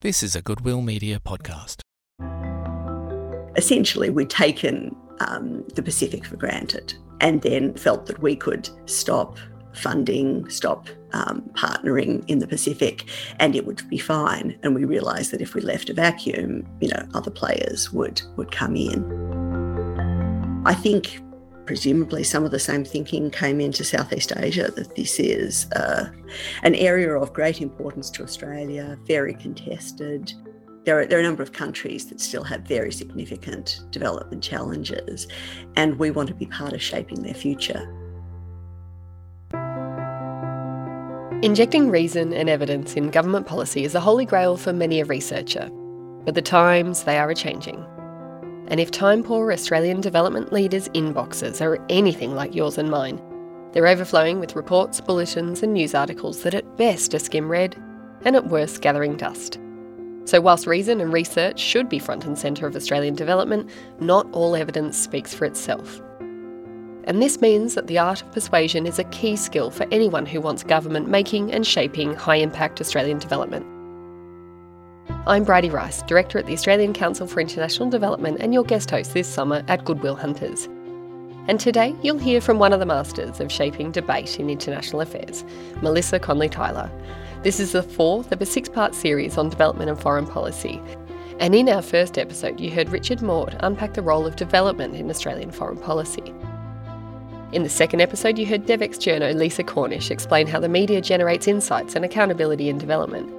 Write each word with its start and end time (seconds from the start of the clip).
This 0.00 0.22
is 0.22 0.36
a 0.36 0.42
Goodwill 0.42 0.80
Media 0.80 1.18
podcast. 1.18 1.80
Essentially, 3.56 4.10
we'd 4.10 4.30
taken 4.30 4.94
um, 5.18 5.64
the 5.74 5.82
Pacific 5.82 6.24
for 6.24 6.36
granted 6.36 6.94
and 7.20 7.42
then 7.42 7.74
felt 7.74 8.06
that 8.06 8.22
we 8.22 8.36
could 8.36 8.70
stop 8.86 9.38
funding, 9.74 10.48
stop 10.50 10.88
um, 11.14 11.42
partnering 11.54 12.24
in 12.28 12.38
the 12.38 12.46
Pacific, 12.46 13.06
and 13.40 13.56
it 13.56 13.66
would 13.66 13.82
be 13.90 13.98
fine. 13.98 14.56
And 14.62 14.72
we 14.76 14.84
realised 14.84 15.32
that 15.32 15.40
if 15.40 15.56
we 15.56 15.62
left 15.62 15.90
a 15.90 15.94
vacuum, 15.94 16.64
you 16.80 16.90
know, 16.90 17.04
other 17.14 17.32
players 17.32 17.92
would 17.92 18.22
would 18.36 18.52
come 18.52 18.76
in. 18.76 19.02
I 20.64 20.74
think 20.74 21.18
presumably 21.68 22.24
some 22.24 22.46
of 22.46 22.50
the 22.50 22.58
same 22.58 22.82
thinking 22.82 23.30
came 23.30 23.60
into 23.60 23.84
Southeast 23.84 24.32
Asia 24.36 24.72
that 24.74 24.96
this 24.96 25.20
is 25.20 25.70
uh, 25.72 26.10
an 26.62 26.74
area 26.74 27.14
of 27.14 27.34
great 27.34 27.60
importance 27.60 28.08
to 28.08 28.22
Australia, 28.22 28.98
very 29.04 29.34
contested. 29.34 30.32
There 30.84 30.98
are, 30.98 31.04
there 31.04 31.18
are 31.18 31.20
a 31.20 31.24
number 31.24 31.42
of 31.42 31.52
countries 31.52 32.06
that 32.06 32.22
still 32.22 32.42
have 32.44 32.62
very 32.62 32.90
significant 32.90 33.82
development 33.90 34.42
challenges, 34.42 35.28
and 35.76 35.98
we 35.98 36.10
want 36.10 36.28
to 36.28 36.34
be 36.34 36.46
part 36.46 36.72
of 36.72 36.80
shaping 36.80 37.22
their 37.22 37.34
future. 37.34 37.84
Injecting 41.42 41.90
reason 41.90 42.32
and 42.32 42.48
evidence 42.48 42.94
in 42.94 43.10
government 43.10 43.46
policy 43.46 43.84
is 43.84 43.94
a 43.94 44.00
holy 44.00 44.24
grail 44.24 44.56
for 44.56 44.72
many 44.72 45.00
a 45.00 45.04
researcher. 45.04 45.68
But 46.24 46.34
the 46.34 46.40
times, 46.40 47.04
they 47.04 47.18
are 47.18 47.28
a 47.28 47.34
changing. 47.34 47.84
And 48.68 48.80
if 48.80 48.90
time 48.90 49.22
poor 49.22 49.50
Australian 49.50 50.00
development 50.00 50.52
leaders' 50.52 50.88
inboxes 50.90 51.60
are 51.60 51.84
anything 51.88 52.34
like 52.34 52.54
yours 52.54 52.78
and 52.78 52.90
mine, 52.90 53.20
they're 53.72 53.86
overflowing 53.86 54.40
with 54.40 54.56
reports, 54.56 55.00
bulletins, 55.00 55.62
and 55.62 55.72
news 55.72 55.94
articles 55.94 56.42
that 56.42 56.54
at 56.54 56.76
best 56.76 57.14
are 57.14 57.18
skim 57.18 57.50
read 57.50 57.76
and 58.24 58.36
at 58.36 58.48
worst 58.48 58.80
gathering 58.80 59.16
dust. 59.16 59.58
So, 60.24 60.40
whilst 60.42 60.66
reason 60.66 61.00
and 61.00 61.12
research 61.12 61.58
should 61.58 61.88
be 61.88 61.98
front 61.98 62.26
and 62.26 62.38
centre 62.38 62.66
of 62.66 62.76
Australian 62.76 63.14
development, 63.14 63.70
not 64.00 64.26
all 64.32 64.54
evidence 64.54 64.98
speaks 64.98 65.32
for 65.32 65.46
itself. 65.46 66.02
And 67.04 67.22
this 67.22 67.40
means 67.40 67.74
that 67.74 67.86
the 67.86 67.98
art 67.98 68.20
of 68.20 68.32
persuasion 68.32 68.86
is 68.86 68.98
a 68.98 69.04
key 69.04 69.36
skill 69.36 69.70
for 69.70 69.86
anyone 69.90 70.26
who 70.26 70.42
wants 70.42 70.62
government 70.62 71.08
making 71.08 71.52
and 71.52 71.66
shaping 71.66 72.14
high 72.14 72.36
impact 72.36 72.82
Australian 72.82 73.18
development. 73.18 73.64
I'm 75.26 75.44
Bridi 75.44 75.70
Rice, 75.70 76.02
Director 76.02 76.38
at 76.38 76.46
the 76.46 76.52
Australian 76.52 76.92
Council 76.92 77.26
for 77.26 77.40
International 77.40 77.90
Development 77.90 78.38
and 78.40 78.54
your 78.54 78.64
guest 78.64 78.90
host 78.90 79.14
this 79.14 79.28
summer 79.28 79.62
at 79.68 79.84
Goodwill 79.84 80.16
Hunters. 80.16 80.68
And 81.48 81.58
today 81.58 81.94
you'll 82.02 82.18
hear 82.18 82.40
from 82.40 82.58
one 82.58 82.72
of 82.72 82.80
the 82.80 82.86
masters 82.86 83.40
of 83.40 83.52
shaping 83.52 83.90
debate 83.90 84.38
in 84.38 84.50
international 84.50 85.00
affairs, 85.00 85.44
Melissa 85.82 86.18
Conley 86.18 86.48
Tyler. 86.48 86.90
This 87.42 87.60
is 87.60 87.72
the 87.72 87.82
fourth 87.82 88.32
of 88.32 88.42
a 88.42 88.46
six 88.46 88.68
part 88.68 88.94
series 88.94 89.38
on 89.38 89.48
development 89.48 89.90
and 89.90 90.00
foreign 90.00 90.26
policy. 90.26 90.80
And 91.40 91.54
in 91.54 91.68
our 91.68 91.82
first 91.82 92.18
episode, 92.18 92.58
you 92.58 92.70
heard 92.70 92.88
Richard 92.88 93.22
Maude 93.22 93.56
unpack 93.60 93.94
the 93.94 94.02
role 94.02 94.26
of 94.26 94.36
development 94.36 94.96
in 94.96 95.08
Australian 95.08 95.50
foreign 95.50 95.78
policy. 95.78 96.34
In 97.52 97.62
the 97.62 97.68
second 97.68 98.00
episode, 98.00 98.38
you 98.38 98.44
heard 98.44 98.66
Devex 98.66 98.96
journo 98.96 99.34
Lisa 99.34 99.62
Cornish 99.62 100.10
explain 100.10 100.46
how 100.46 100.60
the 100.60 100.68
media 100.68 101.00
generates 101.00 101.46
insights 101.48 101.96
and 101.96 102.04
accountability 102.04 102.68
in 102.68 102.76
development. 102.76 103.37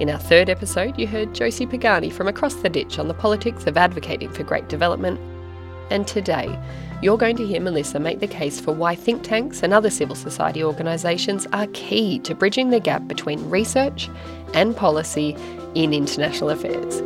In 0.00 0.08
our 0.08 0.18
third 0.18 0.48
episode, 0.48 0.98
you 0.98 1.06
heard 1.06 1.34
Josie 1.34 1.66
Pagani 1.66 2.08
from 2.08 2.26
Across 2.26 2.54
the 2.54 2.70
Ditch 2.70 2.98
on 2.98 3.06
the 3.06 3.12
politics 3.12 3.66
of 3.66 3.76
advocating 3.76 4.30
for 4.30 4.42
great 4.42 4.66
development. 4.66 5.20
And 5.90 6.06
today, 6.06 6.58
you're 7.02 7.18
going 7.18 7.36
to 7.36 7.46
hear 7.46 7.60
Melissa 7.60 8.00
make 8.00 8.20
the 8.20 8.26
case 8.26 8.58
for 8.58 8.72
why 8.72 8.94
think 8.94 9.22
tanks 9.22 9.62
and 9.62 9.74
other 9.74 9.90
civil 9.90 10.16
society 10.16 10.64
organisations 10.64 11.46
are 11.52 11.66
key 11.74 12.18
to 12.20 12.34
bridging 12.34 12.70
the 12.70 12.80
gap 12.80 13.08
between 13.08 13.50
research 13.50 14.08
and 14.54 14.74
policy 14.74 15.36
in 15.74 15.92
international 15.92 16.48
affairs. 16.48 17.02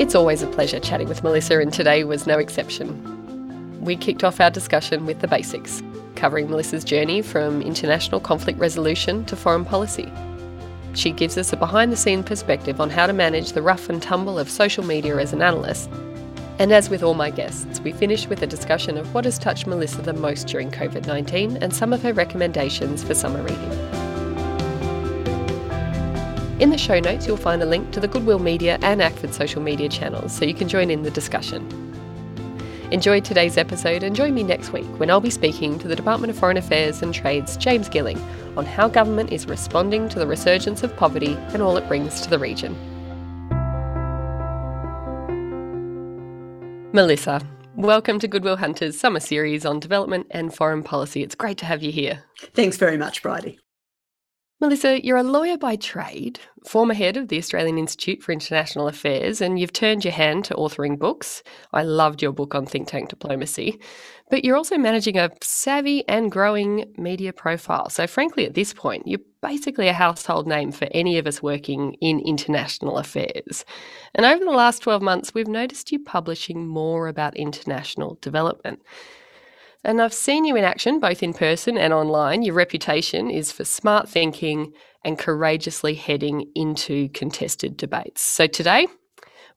It's 0.00 0.14
always 0.14 0.42
a 0.42 0.46
pleasure 0.46 0.78
chatting 0.78 1.08
with 1.08 1.24
Melissa, 1.24 1.58
and 1.58 1.72
today 1.72 2.04
was 2.04 2.24
no 2.24 2.38
exception. 2.38 3.80
We 3.80 3.96
kicked 3.96 4.22
off 4.22 4.40
our 4.40 4.50
discussion 4.50 5.06
with 5.06 5.22
the 5.22 5.28
basics 5.28 5.82
covering 6.16 6.48
Melissa's 6.48 6.84
journey 6.84 7.22
from 7.22 7.62
international 7.62 8.20
conflict 8.20 8.58
resolution 8.58 9.24
to 9.26 9.36
foreign 9.36 9.64
policy. 9.64 10.10
She 10.94 11.10
gives 11.10 11.36
us 11.36 11.52
a 11.52 11.56
behind 11.56 11.92
the 11.92 11.96
scenes 11.96 12.24
perspective 12.24 12.80
on 12.80 12.90
how 12.90 13.06
to 13.06 13.12
manage 13.12 13.52
the 13.52 13.62
rough 13.62 13.88
and 13.88 14.00
tumble 14.00 14.38
of 14.38 14.48
social 14.48 14.84
media 14.84 15.16
as 15.16 15.32
an 15.32 15.42
analyst. 15.42 15.90
And 16.58 16.72
as 16.72 16.88
with 16.88 17.02
all 17.02 17.14
my 17.14 17.30
guests, 17.30 17.80
we 17.80 17.92
finish 17.92 18.28
with 18.28 18.42
a 18.42 18.46
discussion 18.46 18.96
of 18.96 19.12
what 19.12 19.24
has 19.24 19.38
touched 19.38 19.66
Melissa 19.66 20.02
the 20.02 20.12
most 20.12 20.46
during 20.46 20.70
COVID 20.70 21.06
19 21.06 21.56
and 21.56 21.74
some 21.74 21.92
of 21.92 22.02
her 22.02 22.12
recommendations 22.12 23.02
for 23.02 23.14
summer 23.14 23.42
reading. 23.42 24.04
In 26.60 26.70
the 26.70 26.78
show 26.78 27.00
notes, 27.00 27.26
you'll 27.26 27.36
find 27.36 27.60
a 27.62 27.66
link 27.66 27.90
to 27.90 28.00
the 28.00 28.06
Goodwill 28.06 28.38
Media 28.38 28.78
and 28.82 29.00
ACFID 29.00 29.32
social 29.32 29.60
media 29.60 29.88
channels 29.88 30.32
so 30.32 30.44
you 30.44 30.54
can 30.54 30.68
join 30.68 30.90
in 30.90 31.02
the 31.02 31.10
discussion. 31.10 31.83
Enjoy 32.94 33.18
today's 33.18 33.56
episode 33.56 34.04
and 34.04 34.14
join 34.14 34.34
me 34.34 34.44
next 34.44 34.72
week 34.72 34.86
when 35.00 35.10
I'll 35.10 35.18
be 35.18 35.28
speaking 35.28 35.80
to 35.80 35.88
the 35.88 35.96
Department 35.96 36.30
of 36.30 36.38
Foreign 36.38 36.56
Affairs 36.56 37.02
and 37.02 37.12
Trade's 37.12 37.56
James 37.56 37.88
Gilling 37.88 38.16
on 38.56 38.64
how 38.64 38.86
government 38.86 39.32
is 39.32 39.48
responding 39.48 40.08
to 40.10 40.20
the 40.20 40.28
resurgence 40.28 40.84
of 40.84 40.96
poverty 40.96 41.36
and 41.48 41.60
all 41.60 41.76
it 41.76 41.88
brings 41.88 42.20
to 42.20 42.30
the 42.30 42.38
region. 42.38 42.72
Melissa, 46.92 47.40
welcome 47.74 48.20
to 48.20 48.28
Goodwill 48.28 48.58
Hunters 48.58 48.96
Summer 48.96 49.18
Series 49.18 49.66
on 49.66 49.80
Development 49.80 50.28
and 50.30 50.54
Foreign 50.54 50.84
Policy. 50.84 51.24
It's 51.24 51.34
great 51.34 51.58
to 51.58 51.66
have 51.66 51.82
you 51.82 51.90
here. 51.90 52.22
Thanks 52.54 52.76
very 52.76 52.96
much, 52.96 53.24
Bridi. 53.24 53.58
Melissa, 54.64 55.04
you're 55.04 55.18
a 55.18 55.22
lawyer 55.22 55.58
by 55.58 55.76
trade, 55.76 56.40
former 56.66 56.94
head 56.94 57.18
of 57.18 57.28
the 57.28 57.36
Australian 57.36 57.76
Institute 57.76 58.22
for 58.22 58.32
International 58.32 58.88
Affairs, 58.88 59.42
and 59.42 59.58
you've 59.58 59.74
turned 59.74 60.06
your 60.06 60.14
hand 60.14 60.46
to 60.46 60.54
authoring 60.54 60.98
books. 60.98 61.42
I 61.74 61.82
loved 61.82 62.22
your 62.22 62.32
book 62.32 62.54
on 62.54 62.64
think 62.64 62.88
tank 62.88 63.10
diplomacy. 63.10 63.78
But 64.30 64.42
you're 64.42 64.56
also 64.56 64.78
managing 64.78 65.18
a 65.18 65.28
savvy 65.42 66.08
and 66.08 66.32
growing 66.32 66.94
media 66.96 67.34
profile. 67.34 67.90
So, 67.90 68.06
frankly, 68.06 68.46
at 68.46 68.54
this 68.54 68.72
point, 68.72 69.06
you're 69.06 69.20
basically 69.42 69.88
a 69.88 69.92
household 69.92 70.46
name 70.46 70.72
for 70.72 70.88
any 70.92 71.18
of 71.18 71.26
us 71.26 71.42
working 71.42 71.98
in 72.00 72.18
international 72.20 72.96
affairs. 72.96 73.66
And 74.14 74.24
over 74.24 74.42
the 74.42 74.50
last 74.50 74.78
12 74.78 75.02
months, 75.02 75.34
we've 75.34 75.46
noticed 75.46 75.92
you 75.92 76.02
publishing 76.02 76.66
more 76.66 77.08
about 77.08 77.36
international 77.36 78.16
development. 78.22 78.80
And 79.86 80.00
I've 80.00 80.14
seen 80.14 80.46
you 80.46 80.56
in 80.56 80.64
action, 80.64 80.98
both 80.98 81.22
in 81.22 81.34
person 81.34 81.76
and 81.76 81.92
online. 81.92 82.42
Your 82.42 82.54
reputation 82.54 83.30
is 83.30 83.52
for 83.52 83.66
smart 83.66 84.08
thinking 84.08 84.72
and 85.04 85.18
courageously 85.18 85.94
heading 85.94 86.50
into 86.54 87.10
contested 87.10 87.76
debates. 87.76 88.22
So 88.22 88.46
today, 88.46 88.86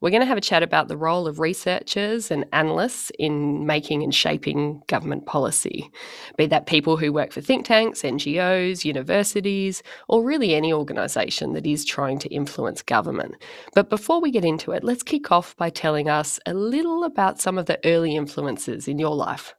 we're 0.02 0.10
going 0.12 0.22
to 0.22 0.28
have 0.28 0.38
a 0.38 0.42
chat 0.42 0.64
about 0.64 0.90
the 0.90 0.98
role 0.98 1.28
of 1.28 1.40
researchers 1.40 2.30
and 2.30 2.46
analysts 2.52 3.10
in 3.18 3.66
making 3.66 4.04
and 4.04 4.14
shaping 4.14 4.84
government 4.88 5.26
policy, 5.26 5.90
be 6.38 6.46
that 6.48 6.68
people 6.68 6.98
who 6.98 7.14
work 7.14 7.32
for 7.32 7.40
think 7.40 7.66
tanks, 7.66 8.02
NGOs, 8.02 8.84
universities, 8.84 9.82
or 10.10 10.24
really 10.24 10.54
any 10.54 10.74
organisation 10.74 11.54
that 11.54 11.66
is 11.66 11.84
trying 11.84 12.20
to 12.20 12.30
influence 12.30 12.82
government. 12.82 13.36
But 13.74 13.90
before 13.90 14.22
we 14.22 14.30
get 14.30 14.46
into 14.46 14.74
it, 14.74 14.84
let's 14.84 15.04
kick 15.04 15.32
off 15.32 15.56
by 15.56 15.70
telling 15.70 16.10
us 16.10 16.38
a 16.46 16.54
little 16.54 17.06
about 17.06 17.40
some 17.40 17.58
of 17.58 17.66
the 17.66 17.80
early 17.86 18.16
influences 18.16 18.90
in 18.90 19.00
your 19.00 19.16
life. 19.16 19.56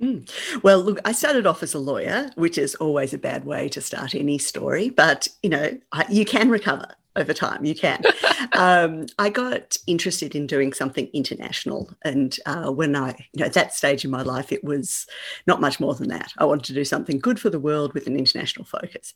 Mm. 0.00 0.62
Well, 0.62 0.80
look, 0.80 0.98
I 1.04 1.12
started 1.12 1.46
off 1.46 1.62
as 1.62 1.74
a 1.74 1.78
lawyer, 1.78 2.30
which 2.34 2.56
is 2.56 2.74
always 2.76 3.12
a 3.12 3.18
bad 3.18 3.44
way 3.44 3.68
to 3.70 3.80
start 3.80 4.14
any 4.14 4.38
story, 4.38 4.88
but 4.88 5.28
you 5.42 5.50
know, 5.50 5.78
I, 5.92 6.06
you 6.08 6.24
can 6.24 6.48
recover 6.48 6.86
over 7.20 7.34
time. 7.34 7.64
You 7.64 7.74
can. 7.74 8.02
um, 8.54 9.06
I 9.18 9.28
got 9.28 9.76
interested 9.86 10.34
in 10.34 10.46
doing 10.46 10.72
something 10.72 11.08
international, 11.12 11.90
and 12.02 12.36
uh, 12.46 12.70
when 12.70 12.96
I, 12.96 13.10
you 13.32 13.40
know, 13.40 13.46
at 13.46 13.52
that 13.52 13.74
stage 13.74 14.04
in 14.04 14.10
my 14.10 14.22
life, 14.22 14.52
it 14.52 14.64
was 14.64 15.06
not 15.46 15.60
much 15.60 15.78
more 15.78 15.94
than 15.94 16.08
that. 16.08 16.32
I 16.38 16.44
wanted 16.44 16.64
to 16.64 16.74
do 16.74 16.84
something 16.84 17.18
good 17.18 17.38
for 17.38 17.50
the 17.50 17.60
world 17.60 17.94
with 17.94 18.06
an 18.06 18.16
international 18.16 18.64
focus. 18.64 19.14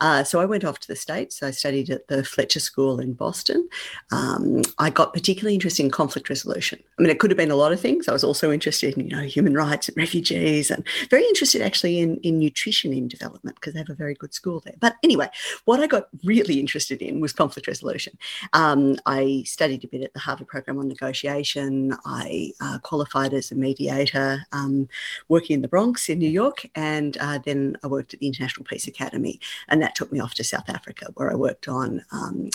Uh, 0.00 0.24
so 0.24 0.40
I 0.40 0.44
went 0.44 0.64
off 0.64 0.78
to 0.80 0.88
the 0.88 0.96
states. 0.96 1.42
I 1.42 1.50
studied 1.50 1.90
at 1.90 2.08
the 2.08 2.22
Fletcher 2.24 2.60
School 2.60 3.00
in 3.00 3.14
Boston. 3.14 3.68
Um, 4.12 4.62
I 4.78 4.90
got 4.90 5.14
particularly 5.14 5.54
interested 5.54 5.84
in 5.84 5.90
conflict 5.90 6.28
resolution. 6.28 6.82
I 6.98 7.02
mean, 7.02 7.10
it 7.10 7.18
could 7.18 7.30
have 7.30 7.38
been 7.38 7.50
a 7.50 7.56
lot 7.56 7.72
of 7.72 7.80
things. 7.80 8.08
I 8.08 8.12
was 8.12 8.24
also 8.24 8.52
interested 8.52 8.96
in, 8.96 9.08
you 9.08 9.16
know, 9.16 9.22
human 9.22 9.54
rights 9.54 9.88
and 9.88 9.96
refugees, 9.96 10.70
and 10.70 10.86
very 11.10 11.24
interested 11.24 11.62
actually 11.62 12.00
in 12.00 12.16
in 12.18 12.38
nutrition 12.38 12.92
in 12.92 13.08
development 13.08 13.56
because 13.56 13.72
they 13.72 13.80
have 13.80 13.90
a 13.90 13.94
very 13.94 14.14
good 14.14 14.34
school 14.34 14.60
there. 14.60 14.74
But 14.78 14.96
anyway, 15.02 15.28
what 15.64 15.80
I 15.80 15.86
got 15.86 16.08
really 16.24 16.60
interested 16.60 17.00
in 17.00 17.20
was 17.20 17.32
conflict 17.32 17.45
resolution. 17.66 18.16
Um, 18.52 18.96
I 19.06 19.42
studied 19.46 19.84
a 19.84 19.88
bit 19.88 20.02
at 20.02 20.12
the 20.12 20.20
Harvard 20.20 20.48
Program 20.48 20.78
on 20.78 20.88
Negotiation. 20.88 21.94
I 22.04 22.52
uh, 22.60 22.78
qualified 22.82 23.32
as 23.34 23.52
a 23.52 23.54
mediator 23.54 24.40
um, 24.52 24.88
working 25.28 25.54
in 25.54 25.62
the 25.62 25.68
Bronx 25.68 26.08
in 26.08 26.18
New 26.18 26.28
York, 26.30 26.66
and 26.74 27.16
uh, 27.18 27.38
then 27.44 27.76
I 27.82 27.86
worked 27.86 28.14
at 28.14 28.20
the 28.20 28.26
International 28.26 28.64
Peace 28.64 28.86
Academy, 28.86 29.40
and 29.68 29.80
that 29.82 29.94
took 29.94 30.12
me 30.12 30.20
off 30.20 30.34
to 30.34 30.44
South 30.44 30.68
Africa, 30.68 31.06
where 31.14 31.30
I 31.30 31.34
worked 31.34 31.68
on 31.68 32.04
um, 32.12 32.50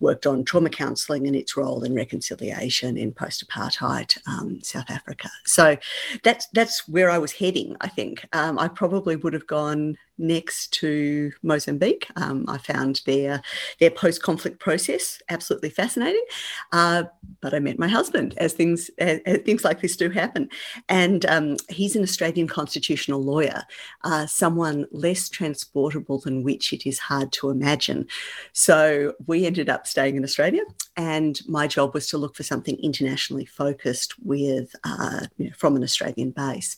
worked 0.00 0.26
on 0.26 0.44
trauma 0.44 0.70
counselling 0.70 1.26
and 1.26 1.36
its 1.36 1.56
role 1.56 1.84
in 1.84 1.94
reconciliation 1.94 2.96
in 2.96 3.12
post-apartheid 3.12 4.18
um, 4.26 4.60
South 4.62 4.90
Africa. 4.90 5.30
So 5.44 5.76
that's 6.22 6.46
that's 6.48 6.88
where 6.88 7.10
I 7.10 7.18
was 7.18 7.32
heading. 7.32 7.76
I 7.80 7.88
think 7.88 8.26
um, 8.32 8.58
I 8.58 8.68
probably 8.68 9.16
would 9.16 9.32
have 9.32 9.46
gone 9.46 9.96
next 10.18 10.72
to 10.74 11.32
Mozambique. 11.42 12.08
Um, 12.16 12.44
I 12.48 12.58
found 12.58 13.02
their 13.06 13.42
their 13.80 13.90
post 13.90 14.22
conflict 14.22 14.60
process 14.60 15.20
absolutely 15.28 15.70
fascinating. 15.70 16.24
Uh, 16.72 17.04
but 17.40 17.54
I 17.54 17.58
met 17.58 17.78
my 17.78 17.88
husband 17.88 18.34
as 18.38 18.52
things 18.52 18.90
as, 18.98 19.20
as 19.26 19.38
things 19.38 19.64
like 19.64 19.80
this 19.80 19.96
do 19.96 20.10
happen, 20.10 20.48
and 20.88 21.26
um, 21.26 21.56
he's 21.68 21.96
an 21.96 22.02
Australian 22.02 22.48
constitutional 22.48 23.22
lawyer, 23.22 23.62
uh, 24.04 24.26
someone 24.26 24.86
less 24.92 25.28
transportable 25.28 26.18
than 26.20 26.42
which 26.42 26.72
it 26.72 26.86
is 26.86 26.98
hard 26.98 27.32
to 27.32 27.50
imagine. 27.50 28.06
So 28.52 29.14
we 29.26 29.46
ended 29.46 29.68
up 29.68 29.86
staying 29.86 30.16
in 30.16 30.24
Australia, 30.24 30.62
and 30.96 31.40
my 31.48 31.66
job 31.66 31.94
was 31.94 32.06
to 32.08 32.18
look 32.18 32.36
for 32.36 32.42
something 32.42 32.76
internationally 32.82 33.44
focused 33.44 34.14
with 34.22 34.74
uh, 34.84 35.26
you 35.36 35.46
know, 35.46 35.52
from 35.56 35.76
an 35.76 35.82
Australian 35.82 36.30
base. 36.30 36.76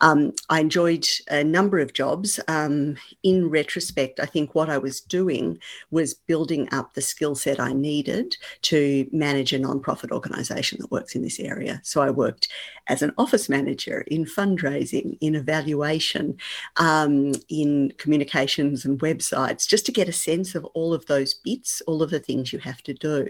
Um, 0.00 0.32
I 0.48 0.60
enjoyed 0.60 1.06
a 1.30 1.42
number 1.44 1.78
of 1.78 1.92
jobs. 1.92 2.40
Um, 2.66 2.96
in 3.22 3.48
retrospect, 3.48 4.20
I 4.20 4.26
think 4.26 4.54
what 4.54 4.68
I 4.68 4.78
was 4.78 5.00
doing 5.00 5.58
was 5.90 6.14
building 6.14 6.68
up 6.72 6.94
the 6.94 7.02
skill 7.02 7.34
set 7.34 7.60
I 7.60 7.72
needed 7.72 8.36
to 8.62 9.08
manage 9.12 9.52
a 9.52 9.58
nonprofit 9.58 10.10
organisation 10.10 10.78
that 10.80 10.90
works 10.90 11.14
in 11.14 11.22
this 11.22 11.40
area. 11.40 11.80
So 11.84 12.02
I 12.02 12.10
worked 12.10 12.48
as 12.88 13.02
an 13.02 13.12
office 13.18 13.48
manager 13.48 14.02
in 14.02 14.24
fundraising, 14.24 15.18
in 15.20 15.34
evaluation, 15.34 16.36
um, 16.76 17.32
in 17.48 17.92
communications 17.98 18.84
and 18.84 19.00
websites, 19.00 19.66
just 19.66 19.86
to 19.86 19.92
get 19.92 20.08
a 20.08 20.12
sense 20.12 20.54
of 20.54 20.64
all 20.66 20.94
of 20.94 21.06
those 21.06 21.34
bits, 21.34 21.82
all 21.86 22.02
of 22.02 22.10
the 22.10 22.20
things 22.20 22.52
you 22.52 22.58
have 22.60 22.82
to 22.82 22.94
do. 22.94 23.28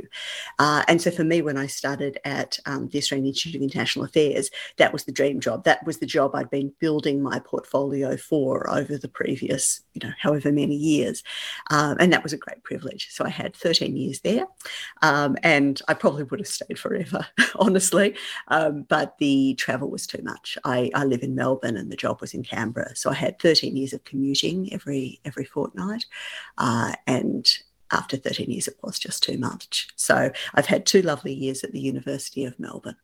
Uh, 0.58 0.82
and 0.88 1.00
so 1.00 1.10
for 1.10 1.24
me, 1.24 1.42
when 1.42 1.56
I 1.56 1.66
started 1.66 2.18
at 2.24 2.58
um, 2.66 2.88
the 2.88 2.98
Australian 2.98 3.28
Institute 3.28 3.56
of 3.56 3.62
International 3.62 4.04
Affairs, 4.04 4.50
that 4.76 4.92
was 4.92 5.04
the 5.04 5.12
dream 5.12 5.40
job. 5.40 5.64
That 5.64 5.84
was 5.86 5.98
the 5.98 6.06
job 6.06 6.34
I'd 6.34 6.50
been 6.50 6.72
building 6.78 7.22
my 7.22 7.38
portfolio 7.38 8.16
for 8.16 8.68
over 8.70 8.98
the 8.98 9.08
previous, 9.08 9.25
you 9.34 10.06
know, 10.06 10.14
however 10.19 10.52
many 10.52 10.76
years. 10.76 11.23
Um, 11.70 11.96
and 11.99 12.12
that 12.12 12.23
was 12.23 12.32
a 12.32 12.38
great 12.38 12.62
privilege. 12.62 13.08
So 13.11 13.25
I 13.25 13.28
had 13.28 13.55
13 13.55 13.96
years 13.96 14.20
there. 14.20 14.46
Um, 15.02 15.37
and 15.43 15.81
I 15.88 15.94
probably 15.94 16.25
would 16.25 16.40
have 16.40 16.46
stayed 16.46 16.78
forever, 16.78 17.26
honestly. 17.56 18.17
Um, 18.49 18.82
but 18.82 19.17
the 19.19 19.55
travel 19.55 19.90
was 19.90 20.06
too 20.06 20.23
much. 20.23 20.58
I, 20.64 20.90
I 20.94 21.05
live 21.05 21.23
in 21.23 21.34
Melbourne 21.34 21.76
and 21.76 21.90
the 21.90 21.96
job 21.96 22.20
was 22.20 22.34
in 22.34 22.43
Canberra. 22.43 22.94
So 22.94 23.11
I 23.11 23.14
had 23.14 23.38
13 23.38 23.76
years 23.76 23.93
of 23.93 24.05
commuting 24.05 24.73
every 24.73 25.20
every 25.25 25.44
fortnight. 25.44 26.05
Uh, 26.58 26.93
and 27.06 27.46
after 27.93 28.17
13 28.17 28.50
years, 28.50 28.69
it 28.69 28.76
was 28.82 28.99
just 28.99 29.23
too 29.23 29.38
much. 29.38 29.88
So 29.96 30.31
I've 30.55 30.67
had 30.67 30.87
two 30.87 31.02
lovely 31.02 31.32
years 31.32 31.62
at 31.62 31.73
the 31.73 31.81
University 31.81 32.44
of 32.44 32.58
Melbourne. 32.58 32.96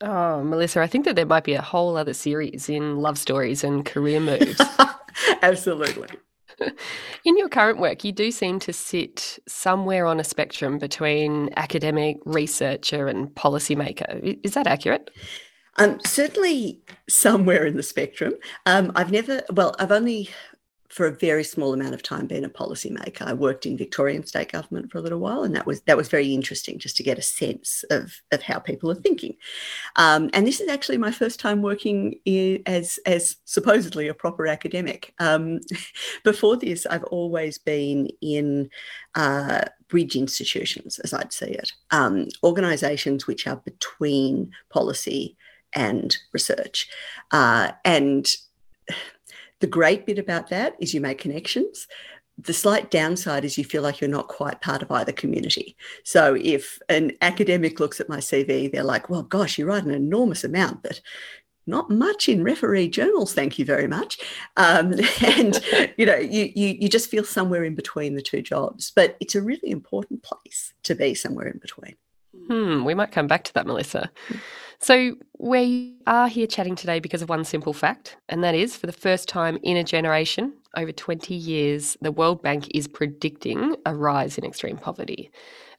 Oh, 0.00 0.44
Melissa, 0.44 0.80
I 0.80 0.86
think 0.86 1.04
that 1.06 1.16
there 1.16 1.26
might 1.26 1.44
be 1.44 1.54
a 1.54 1.62
whole 1.62 1.96
other 1.96 2.14
series 2.14 2.68
in 2.68 2.96
love 2.96 3.18
stories 3.18 3.64
and 3.64 3.84
career 3.84 4.20
moves. 4.20 4.60
Absolutely. 5.42 6.08
In 7.24 7.36
your 7.36 7.48
current 7.48 7.78
work, 7.78 8.04
you 8.04 8.12
do 8.12 8.30
seem 8.30 8.58
to 8.60 8.72
sit 8.72 9.38
somewhere 9.48 10.06
on 10.06 10.20
a 10.20 10.24
spectrum 10.24 10.78
between 10.78 11.50
academic, 11.56 12.18
researcher, 12.24 13.08
and 13.08 13.28
policymaker. 13.28 14.38
Is 14.42 14.54
that 14.54 14.66
accurate? 14.66 15.10
Um, 15.76 16.00
certainly 16.04 16.80
somewhere 17.08 17.64
in 17.64 17.76
the 17.76 17.82
spectrum. 17.82 18.34
Um, 18.66 18.90
I've 18.96 19.12
never, 19.12 19.42
well, 19.52 19.74
I've 19.78 19.92
only 19.92 20.28
for 20.88 21.06
a 21.06 21.12
very 21.12 21.44
small 21.44 21.74
amount 21.74 21.94
of 21.94 22.02
time 22.02 22.26
being 22.26 22.44
a 22.44 22.48
policymaker. 22.48 23.22
I 23.22 23.34
worked 23.34 23.66
in 23.66 23.76
Victorian 23.76 24.24
state 24.24 24.52
government 24.52 24.90
for 24.90 24.98
a 24.98 25.02
little 25.02 25.18
while, 25.18 25.42
and 25.42 25.54
that 25.54 25.66
was 25.66 25.82
that 25.82 25.96
was 25.96 26.08
very 26.08 26.32
interesting 26.32 26.78
just 26.78 26.96
to 26.96 27.02
get 27.02 27.18
a 27.18 27.22
sense 27.22 27.84
of 27.90 28.12
of 28.32 28.42
how 28.42 28.58
people 28.58 28.90
are 28.90 28.94
thinking. 28.94 29.36
Um, 29.96 30.30
and 30.32 30.46
this 30.46 30.60
is 30.60 30.68
actually 30.68 30.98
my 30.98 31.10
first 31.10 31.40
time 31.40 31.60
working 31.60 32.18
in, 32.24 32.62
as 32.66 32.98
as 33.04 33.36
supposedly 33.44 34.08
a 34.08 34.14
proper 34.14 34.46
academic. 34.46 35.12
Um, 35.18 35.60
before 36.24 36.56
this, 36.56 36.86
I've 36.86 37.04
always 37.04 37.58
been 37.58 38.08
in. 38.20 38.70
Uh, 39.14 39.62
bridge 39.88 40.16
institutions, 40.16 40.98
as 40.98 41.14
I'd 41.14 41.32
see 41.32 41.46
it, 41.46 41.72
um, 41.92 42.26
organisations 42.44 43.26
which 43.26 43.46
are 43.46 43.56
between 43.56 44.50
policy 44.68 45.34
and 45.72 46.14
research, 46.32 46.86
uh, 47.32 47.72
and 47.86 48.28
the 49.60 49.66
great 49.66 50.06
bit 50.06 50.18
about 50.18 50.50
that 50.50 50.76
is 50.78 50.94
you 50.94 51.00
make 51.00 51.18
connections. 51.18 51.86
The 52.40 52.52
slight 52.52 52.90
downside 52.90 53.44
is 53.44 53.58
you 53.58 53.64
feel 53.64 53.82
like 53.82 54.00
you're 54.00 54.08
not 54.08 54.28
quite 54.28 54.60
part 54.60 54.82
of 54.82 54.92
either 54.92 55.10
community. 55.10 55.76
So 56.04 56.36
if 56.40 56.78
an 56.88 57.12
academic 57.20 57.80
looks 57.80 58.00
at 58.00 58.08
my 58.08 58.18
CV, 58.18 58.70
they're 58.70 58.84
like, 58.84 59.10
well, 59.10 59.24
gosh, 59.24 59.58
you 59.58 59.66
write 59.66 59.84
an 59.84 59.90
enormous 59.90 60.44
amount, 60.44 60.84
but 60.84 61.00
not 61.68 61.90
much 61.90 62.28
in 62.28 62.42
referee 62.42 62.88
journals, 62.88 63.34
thank 63.34 63.58
you 63.58 63.64
very 63.64 63.86
much. 63.86 64.18
Um, 64.56 64.94
and 65.24 65.60
you 65.96 66.06
know, 66.06 66.16
you, 66.16 66.50
you 66.54 66.76
you 66.80 66.88
just 66.88 67.10
feel 67.10 67.24
somewhere 67.24 67.64
in 67.64 67.74
between 67.74 68.14
the 68.14 68.22
two 68.22 68.42
jobs. 68.42 68.90
But 68.94 69.16
it's 69.20 69.34
a 69.34 69.42
really 69.42 69.70
important 69.70 70.22
place 70.22 70.72
to 70.84 70.94
be 70.94 71.14
somewhere 71.14 71.48
in 71.48 71.58
between. 71.58 71.96
Hmm, 72.46 72.84
we 72.84 72.94
might 72.94 73.12
come 73.12 73.26
back 73.26 73.44
to 73.44 73.54
that, 73.54 73.66
Melissa. 73.66 74.10
So, 74.80 75.16
we 75.38 75.96
are 76.06 76.28
here 76.28 76.46
chatting 76.46 76.76
today 76.76 77.00
because 77.00 77.20
of 77.20 77.28
one 77.28 77.44
simple 77.44 77.72
fact, 77.72 78.16
and 78.28 78.44
that 78.44 78.54
is 78.54 78.76
for 78.76 78.86
the 78.86 78.92
first 78.92 79.28
time 79.28 79.58
in 79.62 79.76
a 79.76 79.82
generation, 79.82 80.52
over 80.76 80.92
20 80.92 81.34
years, 81.34 81.96
the 82.00 82.12
World 82.12 82.42
Bank 82.42 82.68
is 82.72 82.86
predicting 82.86 83.74
a 83.84 83.94
rise 83.94 84.38
in 84.38 84.44
extreme 84.44 84.76
poverty. 84.76 85.30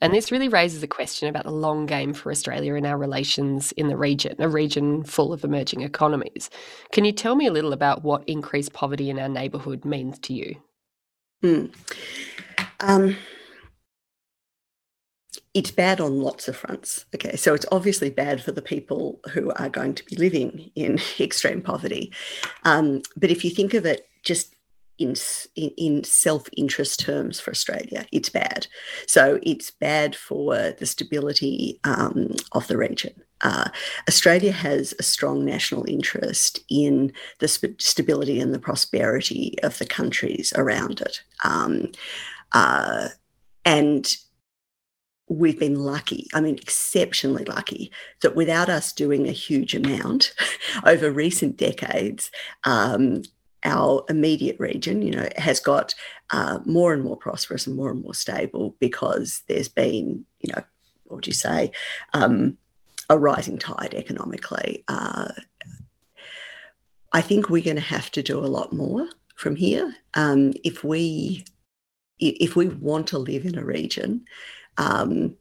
And 0.02 0.14
this 0.14 0.32
really 0.32 0.50
raises 0.50 0.84
a 0.84 0.88
question 0.88 1.30
about 1.30 1.46
the 1.46 1.52
long 1.52 1.86
game 1.86 2.14
for 2.14 2.32
Australia 2.32 2.76
and 2.76 2.86
our 2.86 2.98
relations 2.98 3.72
in 3.74 3.88
the 3.88 3.98
region, 3.98 4.36
a 4.40 4.50
region 4.50 5.04
full 5.04 5.32
of 5.32 5.44
emerging 5.44 5.82
economies. 5.82 6.50
Can 6.92 7.06
you 7.06 7.14
tell 7.14 7.36
me 7.36 7.48
a 7.48 7.54
little 7.54 7.74
about 7.74 8.04
what 8.04 8.28
increased 8.28 8.74
poverty 8.74 9.10
in 9.10 9.20
our 9.20 9.30
neighbourhood 9.30 9.86
means 9.86 10.20
to 10.20 10.34
you? 10.34 10.56
Hmm. 11.42 11.66
Um, 12.82 13.16
it's 15.54 15.72
bad 15.72 16.00
on 16.00 16.22
lots 16.22 16.48
of 16.48 16.56
fronts. 16.56 17.06
Okay, 17.16 17.36
so 17.36 17.54
it's 17.54 17.66
obviously 17.72 18.10
bad 18.10 18.42
for 18.42 18.52
the 18.52 18.62
people 18.62 19.20
who 19.32 19.52
are 19.54 19.70
going 19.70 19.96
to 19.96 20.06
be 20.06 20.16
living 20.16 20.72
in 20.76 21.00
extreme 21.20 21.62
poverty. 21.62 22.12
Um, 22.64 23.02
but 23.18 23.32
if 23.32 23.44
you 23.44 23.52
think 23.52 23.74
of 23.74 23.86
it 23.86 24.08
just 24.24 24.56
in, 25.00 25.16
in 25.56 26.04
self-interest 26.04 27.00
terms 27.00 27.40
for 27.40 27.52
Australia, 27.52 28.06
it's 28.12 28.30
bad. 28.30 28.68
So 29.08 29.40
it's 29.42 29.72
bad 29.72 30.16
for 30.16 30.72
the 30.72 30.86
stability 30.86 31.80
um, 31.84 32.36
of 32.52 32.68
the 32.68 32.78
region. 32.78 33.14
Uh, 33.42 33.70
Australia 34.08 34.52
has 34.52 34.94
a 35.00 35.04
strong 35.04 35.46
national 35.46 35.86
interest 35.88 36.60
in 36.70 37.14
the 37.40 37.48
sp- 37.48 37.80
stability 37.80 38.40
and 38.40 38.54
the 38.54 38.60
prosperity 38.60 39.56
of 39.64 39.78
the 39.78 39.86
countries 39.86 40.52
around 40.58 41.00
it. 41.00 41.24
Um, 41.46 41.92
uh, 42.52 43.08
and 43.64 44.18
we've 45.30 45.60
been 45.60 45.76
lucky, 45.76 46.28
I 46.34 46.42
mean, 46.42 46.56
exceptionally 46.56 47.46
lucky, 47.46 47.92
that 48.22 48.36
without 48.36 48.68
us 48.68 48.92
doing 48.92 49.28
a 49.28 49.34
huge 49.34 49.76
amount 49.76 50.34
over 50.86 51.12
recent 51.12 51.56
decades, 51.56 52.32
um, 52.64 53.22
our 53.64 54.04
immediate 54.10 54.60
region, 54.60 55.02
you 55.02 55.12
know, 55.12 55.28
has 55.38 55.60
got 55.60 55.94
uh, 56.32 56.60
more 56.66 56.94
and 56.94 57.04
more 57.04 57.18
prosperous 57.18 57.68
and 57.68 57.76
more 57.76 57.92
and 57.92 58.02
more 58.02 58.14
stable 58.14 58.76
because 58.80 59.44
there's 59.48 59.68
been, 59.68 60.26
you 60.40 60.54
know, 60.54 60.64
what 61.06 61.18
would 61.18 61.28
you 61.28 61.34
say, 61.34 61.72
um, 62.14 62.58
a 63.10 63.18
rising 63.18 63.58
tide 63.58 63.94
economically. 63.94 64.84
Uh, 64.88 65.30
I 67.12 67.22
think 67.22 67.50
we're 67.50 67.64
going 67.64 67.76
to 67.76 67.82
have 67.82 68.12
to 68.12 68.24
do 68.24 68.40
a 68.40 68.48
lot 68.48 68.72
more 68.72 69.08
from 69.36 69.56
here 69.56 69.96
um, 70.14 70.54
if 70.64 70.84
we 70.84 71.46
if 72.20 72.58
we 72.58 72.68
want 72.68 73.08
to 73.08 73.18
live 73.18 73.46
in 73.46 73.58
a 73.58 73.64
region 73.64 74.26
um, 74.80 75.36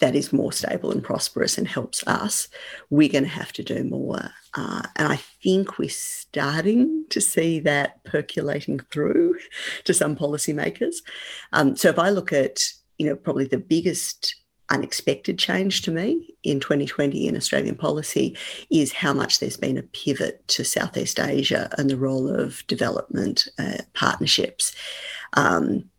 that 0.00 0.14
is 0.14 0.32
more 0.32 0.52
stable 0.52 0.90
and 0.90 1.02
prosperous 1.02 1.56
and 1.56 1.66
helps 1.66 2.06
us, 2.06 2.48
we're 2.90 3.08
going 3.08 3.24
to 3.24 3.30
have 3.30 3.52
to 3.52 3.62
do 3.62 3.84
more. 3.84 4.30
Uh, 4.54 4.82
and 4.96 5.12
I 5.12 5.16
think 5.42 5.78
we're 5.78 5.88
starting 5.88 7.04
to 7.10 7.20
see 7.20 7.60
that 7.60 8.02
percolating 8.04 8.80
through 8.90 9.36
to 9.84 9.94
some 9.94 10.16
policymakers. 10.16 10.96
Um, 11.52 11.76
so 11.76 11.88
if 11.88 11.98
I 11.98 12.10
look 12.10 12.32
at, 12.32 12.60
you 12.98 13.06
know, 13.06 13.16
probably 13.16 13.46
the 13.46 13.58
biggest 13.58 14.36
unexpected 14.70 15.38
change 15.38 15.82
to 15.82 15.90
me 15.90 16.34
in 16.42 16.58
2020 16.58 17.28
in 17.28 17.36
Australian 17.36 17.76
policy 17.76 18.36
is 18.70 18.92
how 18.92 19.12
much 19.12 19.38
there's 19.38 19.56
been 19.56 19.78
a 19.78 19.82
pivot 19.82 20.46
to 20.48 20.64
Southeast 20.64 21.20
Asia 21.20 21.68
and 21.78 21.88
the 21.88 21.96
role 21.96 22.28
of 22.28 22.66
development 22.66 23.48
uh, 23.58 23.78
partnerships. 23.94 24.74
Um, 25.34 25.90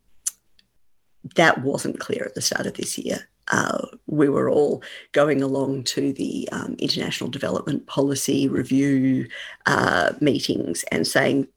that 1.36 1.62
wasn't 1.62 2.00
clear 2.00 2.24
at 2.26 2.36
the 2.36 2.42
start 2.42 2.66
of 2.66 2.74
this 2.76 2.98
year. 2.98 3.28
Uh, 3.52 3.86
we 4.08 4.30
were 4.30 4.50
all 4.50 4.82
going 5.12 5.42
along 5.42 5.84
to 5.84 6.14
the 6.14 6.48
um, 6.52 6.76
International 6.80 7.30
Development 7.30 7.86
Policy 7.88 8.48
Review 8.48 9.28
uh, 9.66 10.14
meetings 10.22 10.84
and 10.92 11.06
saying, 11.06 11.48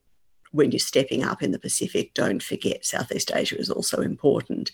when 0.53 0.71
you're 0.71 0.79
stepping 0.79 1.23
up 1.25 1.43
in 1.43 1.53
the 1.53 1.59
Pacific, 1.59 2.15
don't 2.15 2.43
forget 2.43 2.85
Southeast 2.85 3.31
Asia 3.35 3.59
is 3.59 3.71
also 3.71 4.01
important. 4.01 4.71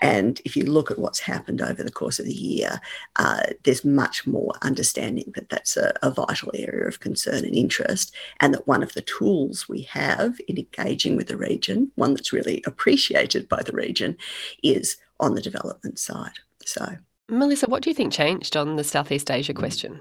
And 0.00 0.40
if 0.44 0.56
you 0.56 0.64
look 0.64 0.90
at 0.90 0.98
what's 0.98 1.20
happened 1.20 1.60
over 1.60 1.82
the 1.82 1.92
course 1.92 2.18
of 2.18 2.26
the 2.26 2.34
year, 2.34 2.80
uh, 3.16 3.42
there's 3.64 3.84
much 3.84 4.26
more 4.26 4.52
understanding 4.62 5.32
that 5.34 5.48
that's 5.48 5.76
a, 5.76 5.92
a, 6.02 6.10
vital 6.10 6.50
area 6.54 6.86
of 6.86 7.00
concern 7.00 7.44
and 7.44 7.54
interest, 7.54 8.14
and 8.40 8.54
that 8.54 8.66
one 8.66 8.82
of 8.82 8.94
the 8.94 9.02
tools 9.02 9.68
we 9.68 9.82
have 9.82 10.40
in 10.48 10.56
engaging 10.56 11.16
with 11.16 11.28
the 11.28 11.36
region, 11.36 11.90
one 11.96 12.14
that's 12.14 12.32
really 12.32 12.62
appreciated 12.66 13.48
by 13.48 13.62
the 13.62 13.72
region, 13.72 14.16
is 14.62 14.96
on 15.20 15.34
the 15.34 15.42
development 15.42 15.98
side. 15.98 16.38
So, 16.64 16.96
Melissa, 17.28 17.66
what 17.68 17.82
do 17.82 17.90
you 17.90 17.94
think 17.94 18.12
changed 18.12 18.56
on 18.56 18.76
the 18.76 18.84
Southeast 18.84 19.30
Asia 19.30 19.54
question? 19.54 20.00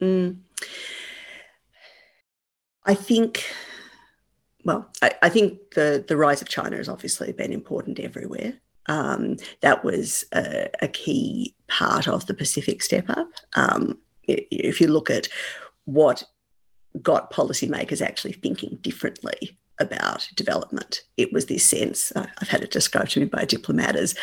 Mm. 0.00 0.36
I 2.84 2.94
think 2.94 3.44
well, 4.68 4.86
I, 5.00 5.12
I, 5.22 5.28
think 5.30 5.74
the, 5.76 6.04
the 6.06 6.18
rise 6.18 6.42
of 6.42 6.48
China 6.50 6.76
has 6.76 6.90
obviously 6.90 7.32
been 7.32 7.54
important 7.54 7.98
everywhere. 7.98 8.52
Um, 8.84 9.38
that 9.62 9.82
was 9.82 10.26
a, 10.34 10.68
a, 10.82 10.88
key 10.88 11.54
part 11.68 12.06
of 12.06 12.26
the 12.26 12.34
Pacific 12.34 12.82
step 12.82 13.08
up. 13.08 13.30
Um, 13.54 13.96
if 14.24 14.78
you 14.78 14.88
look 14.88 15.08
at 15.08 15.28
what 15.86 16.22
got 17.00 17.32
policymakers 17.32 18.02
actually 18.02 18.34
thinking 18.34 18.78
differently 18.82 19.58
about 19.80 20.28
development, 20.36 21.00
it 21.16 21.32
was 21.32 21.46
this 21.46 21.66
sense 21.66 22.12
I've 22.14 22.48
had 22.48 22.62
it 22.62 22.70
described 22.70 23.12
to 23.12 23.20
me 23.20 23.26
by 23.26 23.46
diplomats, 23.46 23.98
as, 23.98 24.14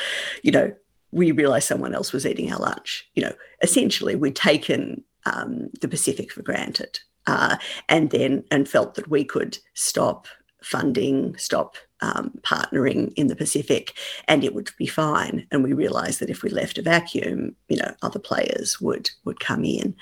you 0.43 0.51
know, 0.51 0.71
we 1.11 1.31
realized 1.31 1.67
someone 1.67 1.95
else 1.95 2.13
was 2.13 2.27
eating 2.27 2.53
our 2.53 2.59
lunch. 2.59 3.09
You 3.15 3.23
know, 3.23 3.33
essentially, 3.63 4.15
we'd 4.15 4.35
taken 4.35 5.03
um, 5.25 5.71
the 5.81 5.87
Pacific 5.87 6.31
for 6.31 6.43
granted 6.43 6.99
uh, 7.27 7.58
and 7.89 8.12
then 8.12 8.44
and 8.51 8.67
felt 8.67 8.96
that 8.96 9.10
we 9.10 9.24
could 9.24 9.58
stop 9.74 10.27
funding, 10.62 11.38
stop 11.38 11.75
um, 12.01 12.32
partnering 12.41 13.13
in 13.15 13.27
the 13.27 13.36
Pacific, 13.36 13.94
and 14.27 14.44
it 14.44 14.53
would 14.53 14.70
be 14.77 14.88
fine. 14.88 15.48
And 15.51 15.63
we 15.63 15.74
realised 15.74 16.20
that 16.20 16.29
if 16.29 16.44
we 16.44 16.50
left 16.50 16.77
a 16.77 16.82
vacuum, 16.82 17.55
you 17.70 17.77
know, 17.77 17.94
other 18.01 18.20
players 18.20 18.82
would 18.82 19.10
would 19.24 19.39
come 19.39 19.63
in. 19.63 19.96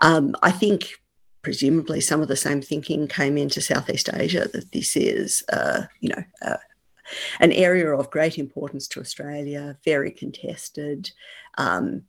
Um, 0.00 0.34
I 0.42 0.50
think 0.50 1.00
presumably 1.42 2.00
some 2.00 2.22
of 2.22 2.28
the 2.28 2.36
same 2.36 2.62
thinking 2.62 3.08
came 3.08 3.36
into 3.36 3.60
Southeast 3.60 4.08
Asia 4.12 4.48
that 4.52 4.72
this 4.72 4.96
is, 4.96 5.42
uh, 5.52 5.82
you 6.00 6.10
know. 6.10 6.22
Uh, 6.40 6.56
an 7.40 7.52
area 7.52 7.90
of 7.94 8.10
great 8.10 8.38
importance 8.38 8.88
to 8.88 9.00
Australia, 9.00 9.76
very 9.84 10.10
contested. 10.10 11.10
Um, 11.58 12.04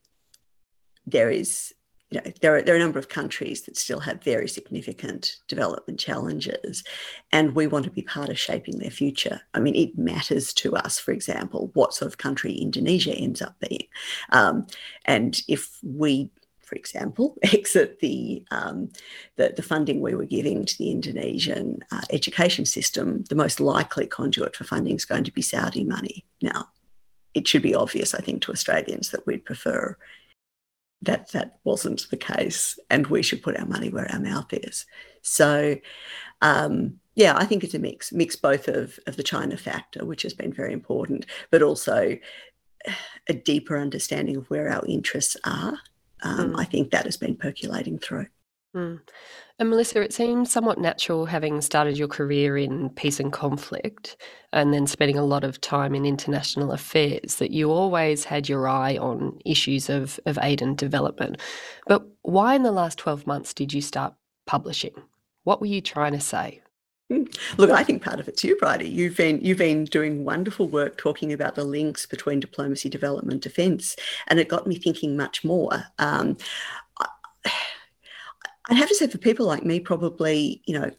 there 1.06 1.30
is 1.30 1.74
you 2.14 2.22
know, 2.22 2.32
there 2.42 2.56
are, 2.56 2.62
there 2.62 2.76
are 2.76 2.78
a 2.78 2.82
number 2.82 3.00
of 3.00 3.10
countries 3.10 3.64
that 3.64 3.76
still 3.76 4.00
have 4.02 4.24
very 4.24 4.48
significant 4.48 5.38
development 5.48 6.00
challenges, 6.00 6.84
and 7.32 7.56
we 7.56 7.66
want 7.66 7.86
to 7.86 7.92
be 7.92 8.04
part 8.04 8.30
of 8.30 8.38
shaping 8.38 8.78
their 8.78 8.92
future. 8.92 9.42
I 9.56 9.60
mean, 9.60 9.76
it 9.76 9.98
matters 9.98 10.54
to 10.56 10.76
us, 10.76 11.00
for 11.00 11.12
example, 11.12 11.72
what 11.74 11.96
sort 11.96 12.12
of 12.12 12.20
country 12.20 12.54
Indonesia 12.54 13.16
ends 13.16 13.42
up 13.42 13.56
being. 13.68 13.88
Um, 14.32 14.68
and 15.06 15.42
if 15.48 15.80
we 15.82 16.30
for 16.62 16.76
example, 16.76 17.36
exit 17.44 18.00
the, 18.00 18.44
um, 18.50 18.90
the, 19.36 19.54
the 19.56 19.62
funding 19.62 20.00
we 20.00 20.16
were 20.16 20.26
giving 20.26 20.66
to 20.66 20.78
the 20.78 20.92
Indonesian 20.92 21.80
uh, 21.92 22.02
education 22.10 22.66
system, 22.66 23.26
the 23.30 23.36
most 23.36 23.60
likely 23.60 24.08
conduit 24.08 24.56
for 24.56 24.64
funding 24.64 24.96
is 24.96 25.06
going 25.06 25.26
to 25.26 25.32
be 25.32 25.42
Saudi 25.42 25.84
money. 25.84 26.26
Now, 26.42 26.70
it 27.34 27.48
should 27.48 27.64
be 27.64 27.76
obvious, 27.76 28.16
I 28.16 28.22
think, 28.22 28.42
to 28.44 28.52
Australians 28.52 29.10
that 29.10 29.28
we'd 29.28 29.46
prefer 29.46 29.98
that 31.06 31.32
that 31.32 31.60
wasn't 31.64 32.10
the 32.10 32.18
case, 32.18 32.80
and 32.90 33.08
we 33.08 33.22
should 33.22 33.44
put 33.44 33.58
our 33.58 33.66
money 33.66 33.90
where 33.90 34.10
our 34.12 34.20
mouth 34.20 34.52
is. 34.52 34.86
So, 35.22 35.78
um, 36.42 37.00
yeah, 37.16 37.34
I 37.36 37.46
think 37.46 37.64
it's 37.64 37.74
a 37.74 37.80
mix, 37.80 38.12
mix 38.12 38.36
both 38.36 38.68
of 38.68 39.00
of 39.08 39.16
the 39.16 39.24
China 39.24 39.58
factor, 39.58 40.06
which 40.06 40.24
has 40.24 40.34
been 40.34 40.54
very 40.54 40.74
important, 40.74 41.26
but 41.52 41.62
also 41.62 42.18
a 43.28 43.34
deeper 43.34 43.78
understanding 43.78 44.36
of 44.36 44.50
where 44.50 44.70
our 44.70 44.86
interests 44.86 45.38
are. 45.46 45.80
Um, 46.22 46.54
mm. 46.54 46.60
I 46.60 46.66
think 46.66 46.92
that 46.92 47.06
has 47.06 47.18
been 47.18 47.36
percolating 47.36 48.00
through. 48.00 48.28
Mm. 48.76 49.02
And 49.60 49.70
Melissa, 49.70 50.02
it 50.02 50.14
seems 50.14 50.52
somewhat 50.52 50.80
natural 50.80 51.26
having 51.26 51.62
started 51.62 51.98
your 51.98 52.08
career 52.08 52.58
in 52.58 52.90
peace 52.90 53.20
and 53.20 53.32
conflict 53.32 54.18
and 54.52 54.74
then 54.74 54.88
spending 54.88 55.18
a 55.18 55.24
lot 55.24 55.44
of 55.44 55.62
time 55.62 55.94
in 55.94 56.06
international 56.06 56.72
affairs 56.72 57.36
that 57.36 57.52
you 57.52 57.72
always 57.72 58.24
had 58.24 58.50
your 58.50 58.68
eye 58.68 58.98
on 58.98 59.40
issues 59.46 59.90
of, 59.90 60.20
of 60.26 60.40
aid 60.42 60.62
and 60.62 60.78
development. 60.78 61.40
But 61.88 62.04
why 62.24 62.56
in 62.56 62.64
the 62.64 62.72
last 62.72 62.98
12 62.98 63.28
months 63.28 63.54
did 63.54 63.74
you 63.74 63.82
start 63.82 64.16
publishing? 64.48 64.96
What 65.44 65.62
were 65.62 65.68
you 65.68 65.82
trying 65.82 66.14
to 66.14 66.20
say? 66.20 66.62
Hmm. 67.12 67.24
Look, 67.58 67.70
I 67.70 67.84
think 67.84 68.02
part 68.02 68.20
of 68.20 68.28
it's 68.28 68.44
you, 68.44 68.58
Bridi. 68.58 68.90
You've 68.90 69.18
been 69.18 69.40
you've 69.42 69.58
been 69.58 69.84
doing 69.84 70.24
wonderful 70.24 70.70
work 70.70 70.98
talking 70.98 71.34
about 71.34 71.56
the 71.56 71.66
links 71.66 72.06
between 72.06 72.40
diplomacy, 72.40 72.88
development, 72.90 73.44
defence, 73.44 73.98
and 74.28 74.40
it 74.40 74.48
got 74.48 74.66
me 74.66 74.76
thinking 74.76 75.18
much 75.18 75.44
more. 75.44 75.84
Um, 76.00 76.38
I'd 78.70 78.78
have 78.78 78.90
to 78.90 78.96
say 78.96 79.08
for 79.08 79.18
people 79.18 79.46
like 79.46 79.66
me, 79.66 79.80
probably, 79.80 80.62
you 80.66 80.80
know, 80.80 80.92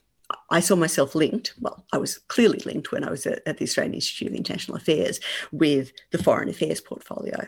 I 0.51 0.61
saw 0.61 0.77
myself 0.77 1.15
linked. 1.15 1.55
Well, 1.61 1.85
I 1.93 1.99
was 1.99 2.19
clearly 2.29 2.61
linked 2.65 2.93
when 2.93 3.05
I 3.05 3.11
was 3.11 3.27
at, 3.27 3.45
the 3.45 3.65
Australian 3.65 3.95
Institute 3.95 4.29
of 4.29 4.35
International 4.35 4.77
Affairs 4.77 5.21
with 5.53 5.93
the 6.13 6.23
foreign 6.23 6.49
affairs 6.49 6.81
portfolio. 6.81 7.47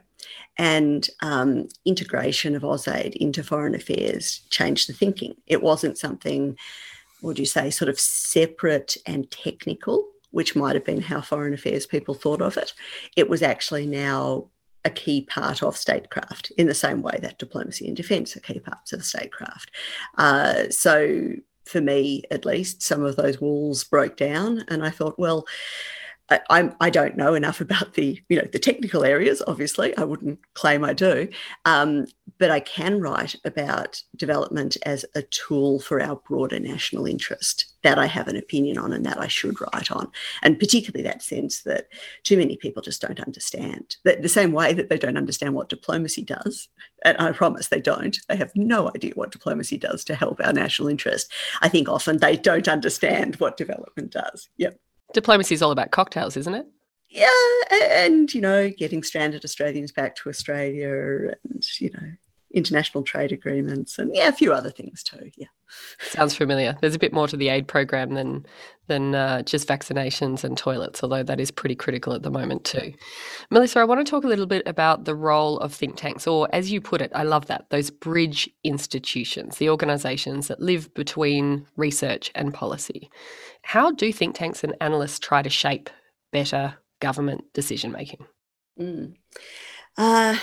And 0.58 1.08
um, 1.20 1.68
integration 1.84 2.54
of 2.54 2.62
AusAid 2.62 3.16
into 3.16 3.42
foreign 3.42 3.74
affairs 3.74 4.40
changed 4.50 4.88
the 4.88 4.92
thinking. 4.92 5.34
It 5.46 5.62
wasn't 5.62 5.98
something, 5.98 6.56
would 7.22 7.38
you 7.38 7.46
say, 7.46 7.70
sort 7.70 7.88
of 7.88 7.98
separate 7.98 8.96
and 9.06 9.30
technical, 9.30 10.06
which 10.30 10.56
might 10.56 10.74
have 10.74 10.84
been 10.84 11.00
how 11.00 11.20
foreign 11.20 11.54
affairs 11.54 11.86
people 11.86 12.14
thought 12.14 12.42
of 12.42 12.56
it. 12.56 12.74
It 13.16 13.28
was 13.28 13.42
actually 13.42 13.86
now 13.86 14.48
a 14.86 14.90
key 14.90 15.22
part 15.22 15.64
of 15.64 15.76
statecraft 15.76 16.52
in 16.56 16.68
the 16.68 16.74
same 16.74 17.02
way 17.02 17.18
that 17.20 17.38
diplomacy 17.38 17.88
and 17.88 17.96
defence 17.96 18.36
are 18.36 18.40
key 18.40 18.60
parts 18.60 18.92
of 18.92 19.04
statecraft. 19.04 19.72
Uh, 20.16 20.70
so 20.70 21.32
for 21.64 21.80
me, 21.80 22.22
at 22.30 22.44
least, 22.44 22.82
some 22.82 23.04
of 23.04 23.16
those 23.16 23.40
walls 23.40 23.82
broke 23.82 24.16
down, 24.16 24.64
and 24.68 24.84
I 24.84 24.90
thought, 24.90 25.18
well, 25.18 25.44
I, 26.28 26.72
I 26.80 26.90
don't 26.90 27.16
know 27.16 27.34
enough 27.34 27.60
about 27.60 27.94
the 27.94 28.20
you 28.28 28.36
know 28.36 28.48
the 28.52 28.58
technical 28.58 29.04
areas. 29.04 29.42
Obviously, 29.46 29.96
I 29.96 30.02
wouldn't 30.02 30.40
claim 30.54 30.84
I 30.84 30.92
do, 30.92 31.28
um, 31.64 32.06
but 32.38 32.50
I 32.50 32.58
can 32.60 33.00
write 33.00 33.36
about 33.44 34.02
development 34.16 34.76
as 34.84 35.04
a 35.14 35.22
tool 35.22 35.78
for 35.78 36.00
our 36.00 36.16
broader 36.16 36.58
national 36.58 37.06
interest 37.06 37.66
that 37.82 37.98
I 37.98 38.06
have 38.06 38.26
an 38.26 38.36
opinion 38.36 38.76
on 38.76 38.92
and 38.92 39.06
that 39.06 39.20
I 39.20 39.28
should 39.28 39.60
write 39.60 39.92
on, 39.92 40.10
and 40.42 40.58
particularly 40.58 41.04
that 41.04 41.22
sense 41.22 41.62
that 41.62 41.86
too 42.24 42.36
many 42.36 42.56
people 42.56 42.82
just 42.82 43.02
don't 43.02 43.20
understand. 43.20 43.96
That 44.04 44.22
the 44.22 44.28
same 44.28 44.50
way 44.50 44.72
that 44.72 44.88
they 44.88 44.98
don't 44.98 45.18
understand 45.18 45.54
what 45.54 45.68
diplomacy 45.68 46.22
does, 46.22 46.68
and 47.04 47.16
I 47.18 47.30
promise 47.30 47.68
they 47.68 47.80
don't. 47.80 48.18
They 48.28 48.36
have 48.36 48.50
no 48.56 48.88
idea 48.88 49.12
what 49.14 49.30
diplomacy 49.30 49.78
does 49.78 50.04
to 50.06 50.16
help 50.16 50.40
our 50.42 50.52
national 50.52 50.88
interest. 50.88 51.32
I 51.62 51.68
think 51.68 51.88
often 51.88 52.18
they 52.18 52.36
don't 52.36 52.66
understand 52.66 53.36
what 53.36 53.56
development 53.56 54.10
does. 54.10 54.48
Yep. 54.56 54.76
Diplomacy 55.12 55.54
is 55.54 55.62
all 55.62 55.70
about 55.70 55.90
cocktails, 55.90 56.36
isn't 56.36 56.54
it? 56.54 56.66
Yeah, 57.08 57.30
and 57.70 58.32
you 58.34 58.40
know, 58.40 58.70
getting 58.70 59.02
stranded 59.02 59.44
Australians 59.44 59.92
back 59.92 60.16
to 60.16 60.28
Australia, 60.28 61.34
and 61.44 61.64
you 61.80 61.90
know, 61.90 62.12
international 62.56 63.04
trade 63.04 63.32
agreements, 63.32 63.98
and 63.98 64.16
yeah, 64.16 64.28
a 64.28 64.32
few 64.32 64.52
other 64.52 64.70
things 64.70 65.02
too. 65.02 65.30
Yeah, 65.36 65.48
sounds 66.00 66.34
familiar. 66.34 66.76
There's 66.80 66.94
a 66.94 66.98
bit 66.98 67.12
more 67.12 67.28
to 67.28 67.36
the 67.36 67.50
aid 67.50 67.68
program 67.68 68.14
than 68.14 68.46
than 68.86 69.14
uh, 69.14 69.42
just 69.42 69.68
vaccinations 69.68 70.42
and 70.42 70.56
toilets, 70.56 71.02
although 71.02 71.22
that 71.22 71.38
is 71.38 71.50
pretty 71.50 71.74
critical 71.74 72.14
at 72.14 72.22
the 72.22 72.30
moment 72.30 72.64
too. 72.64 72.94
Melissa, 73.50 73.80
I 73.80 73.84
want 73.84 74.04
to 74.04 74.10
talk 74.10 74.24
a 74.24 74.28
little 74.28 74.46
bit 74.46 74.62
about 74.66 75.04
the 75.04 75.14
role 75.14 75.58
of 75.58 75.74
think 75.74 75.96
tanks, 75.96 76.26
or 76.26 76.48
as 76.52 76.72
you 76.72 76.80
put 76.80 77.02
it, 77.02 77.12
I 77.14 77.24
love 77.24 77.46
that 77.46 77.68
those 77.68 77.90
bridge 77.90 78.48
institutions, 78.64 79.58
the 79.58 79.68
organisations 79.68 80.48
that 80.48 80.60
live 80.60 80.92
between 80.94 81.66
research 81.76 82.32
and 82.34 82.54
policy. 82.54 83.10
How 83.62 83.90
do 83.90 84.10
think 84.12 84.34
tanks 84.34 84.64
and 84.64 84.74
analysts 84.80 85.18
try 85.18 85.42
to 85.42 85.50
shape 85.50 85.90
better 86.32 86.74
government 87.00 87.44
decision 87.52 87.92
making? 87.92 88.24
Mm. 88.80 89.14
Uh, 89.98 90.36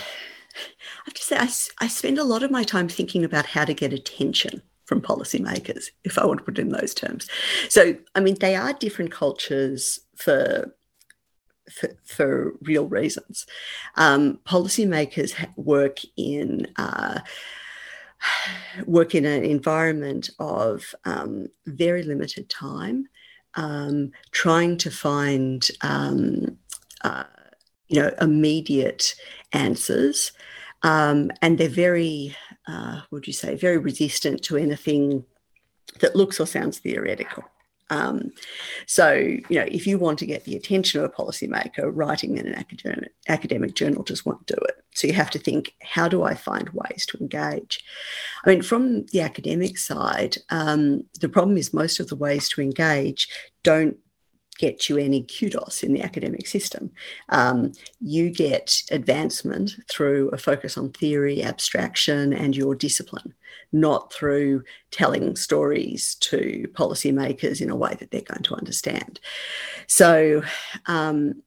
I 0.55 1.01
have 1.05 1.13
to 1.13 1.23
say, 1.23 1.37
I, 1.37 1.49
I 1.83 1.87
spend 1.87 2.17
a 2.17 2.23
lot 2.23 2.43
of 2.43 2.51
my 2.51 2.63
time 2.63 2.87
thinking 2.87 3.23
about 3.23 3.45
how 3.45 3.65
to 3.65 3.73
get 3.73 3.93
attention 3.93 4.61
from 4.85 5.01
policymakers, 5.01 5.85
if 6.03 6.17
I 6.17 6.25
want 6.25 6.39
to 6.39 6.43
put 6.43 6.59
it 6.59 6.61
in 6.61 6.69
those 6.69 6.93
terms. 6.93 7.29
So, 7.69 7.95
I 8.15 8.19
mean, 8.19 8.37
they 8.39 8.55
are 8.55 8.73
different 8.73 9.11
cultures 9.11 9.99
for 10.15 10.73
for, 11.71 11.89
for 12.03 12.53
real 12.61 12.87
reasons. 12.87 13.45
Um, 13.95 14.39
policymakers 14.45 15.33
work 15.55 15.99
in 16.17 16.67
uh, 16.75 17.21
work 18.85 19.15
in 19.15 19.25
an 19.25 19.43
environment 19.43 20.29
of 20.39 20.93
um, 21.05 21.47
very 21.65 22.03
limited 22.03 22.49
time, 22.49 23.07
um, 23.55 24.11
trying 24.31 24.77
to 24.77 24.91
find 24.91 25.67
um, 25.81 26.57
uh, 27.01 27.23
you 27.87 28.01
know 28.01 28.11
immediate 28.19 29.15
answers, 29.51 30.31
um, 30.83 31.31
and 31.41 31.57
they're 31.57 31.69
very, 31.69 32.35
uh, 32.67 33.01
would 33.11 33.27
you 33.27 33.33
say, 33.33 33.55
very 33.55 33.77
resistant 33.77 34.43
to 34.43 34.57
anything 34.57 35.25
that 35.99 36.15
looks 36.15 36.39
or 36.39 36.47
sounds 36.47 36.79
theoretical. 36.79 37.43
Um, 37.89 38.31
so, 38.87 39.13
you 39.13 39.43
know, 39.51 39.67
if 39.69 39.85
you 39.85 39.99
want 39.99 40.17
to 40.19 40.25
get 40.25 40.45
the 40.45 40.55
attention 40.55 40.99
of 40.99 41.05
a 41.05 41.13
policymaker, 41.13 41.91
writing 41.93 42.37
in 42.37 42.47
an 42.47 42.55
academic, 42.55 43.11
academic 43.27 43.75
journal 43.75 44.03
just 44.03 44.25
won't 44.25 44.45
do 44.47 44.55
it. 44.55 44.83
So 44.95 45.05
you 45.05 45.13
have 45.13 45.29
to 45.31 45.39
think, 45.39 45.75
how 45.81 46.07
do 46.07 46.23
I 46.23 46.33
find 46.33 46.69
ways 46.69 47.05
to 47.07 47.17
engage? 47.19 47.83
I 48.45 48.49
mean, 48.49 48.61
from 48.61 49.05
the 49.07 49.21
academic 49.21 49.77
side, 49.77 50.37
um, 50.49 51.03
the 51.19 51.29
problem 51.29 51.57
is 51.57 51.73
most 51.73 51.99
of 51.99 52.07
the 52.07 52.15
ways 52.15 52.49
to 52.49 52.61
engage 52.61 53.27
don't 53.63 53.97
get 54.57 54.89
you 54.89 54.97
any 54.97 55.23
kudos 55.23 55.83
in 55.83 55.93
the 55.93 56.01
academic 56.01 56.47
system. 56.47 56.91
Um, 57.29 57.73
you 57.99 58.29
get 58.29 58.83
advancement 58.91 59.75
through 59.89 60.29
a 60.29 60.37
focus 60.37 60.77
on 60.77 60.91
theory, 60.91 61.43
abstraction, 61.43 62.33
and 62.33 62.55
your 62.55 62.75
discipline, 62.75 63.33
not 63.71 64.13
through 64.13 64.63
telling 64.91 65.35
stories 65.35 66.15
to 66.15 66.67
policymakers 66.73 67.61
in 67.61 67.69
a 67.69 67.75
way 67.75 67.95
that 67.99 68.11
they're 68.11 68.21
going 68.21 68.43
to 68.43 68.55
understand. 68.55 69.19
So, 69.87 70.43
um, 70.85 71.41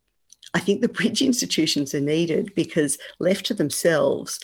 I 0.54 0.60
think 0.60 0.80
the 0.80 0.88
bridge 0.88 1.20
institutions 1.20 1.94
are 1.94 2.00
needed 2.00 2.54
because 2.54 2.96
left 3.18 3.44
to 3.46 3.54
themselves, 3.54 4.40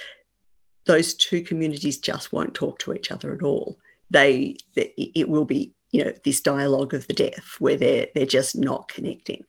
those 0.84 1.14
two 1.14 1.42
communities 1.42 1.98
just 1.98 2.32
won't 2.32 2.54
talk 2.54 2.78
to 2.80 2.92
each 2.92 3.10
other 3.10 3.32
at 3.32 3.42
all. 3.42 3.78
They, 4.10 4.58
it 4.74 5.30
will 5.30 5.46
be 5.46 5.72
you 5.92 6.04
know 6.04 6.12
this 6.24 6.40
dialogue 6.40 6.94
of 6.94 7.06
the 7.06 7.14
deaf 7.14 7.56
where 7.58 7.76
they're 7.76 8.08
they're 8.14 8.26
just 8.26 8.56
not 8.56 8.88
connecting. 8.88 9.44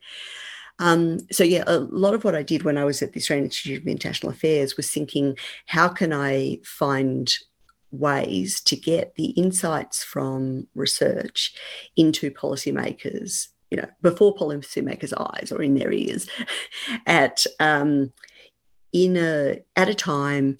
Um, 0.80 1.20
so 1.32 1.44
yeah 1.44 1.64
a 1.68 1.80
lot 1.80 2.16
of 2.16 2.24
what 2.24 2.34
i 2.34 2.42
did 2.42 2.64
when 2.64 2.80
i 2.80 2.84
was 2.84 3.04
at 3.04 3.14
the 3.14 3.20
australian 3.20 3.46
institute 3.46 3.84
of 3.84 3.88
international 3.88 4.32
affairs 4.32 4.76
was 4.76 4.90
thinking 4.90 5.38
how 5.68 5.88
can 5.88 6.12
i 6.12 6.58
find 6.66 7.32
ways 7.92 8.60
to 8.62 8.76
get 8.76 9.14
the 9.16 9.28
insights 9.28 10.04
from 10.04 10.68
research 10.74 11.54
into 11.96 12.32
policymakers 12.32 13.50
you 13.70 13.78
know 13.78 13.88
before 14.02 14.36
policymakers 14.36 15.14
eyes 15.16 15.52
or 15.52 15.62
in 15.62 15.76
their 15.76 15.92
ears 15.92 16.28
at 17.06 17.46
um, 17.60 18.12
in 18.92 19.16
a 19.18 19.60
at 19.76 19.90
a 19.90 19.96
time 19.96 20.58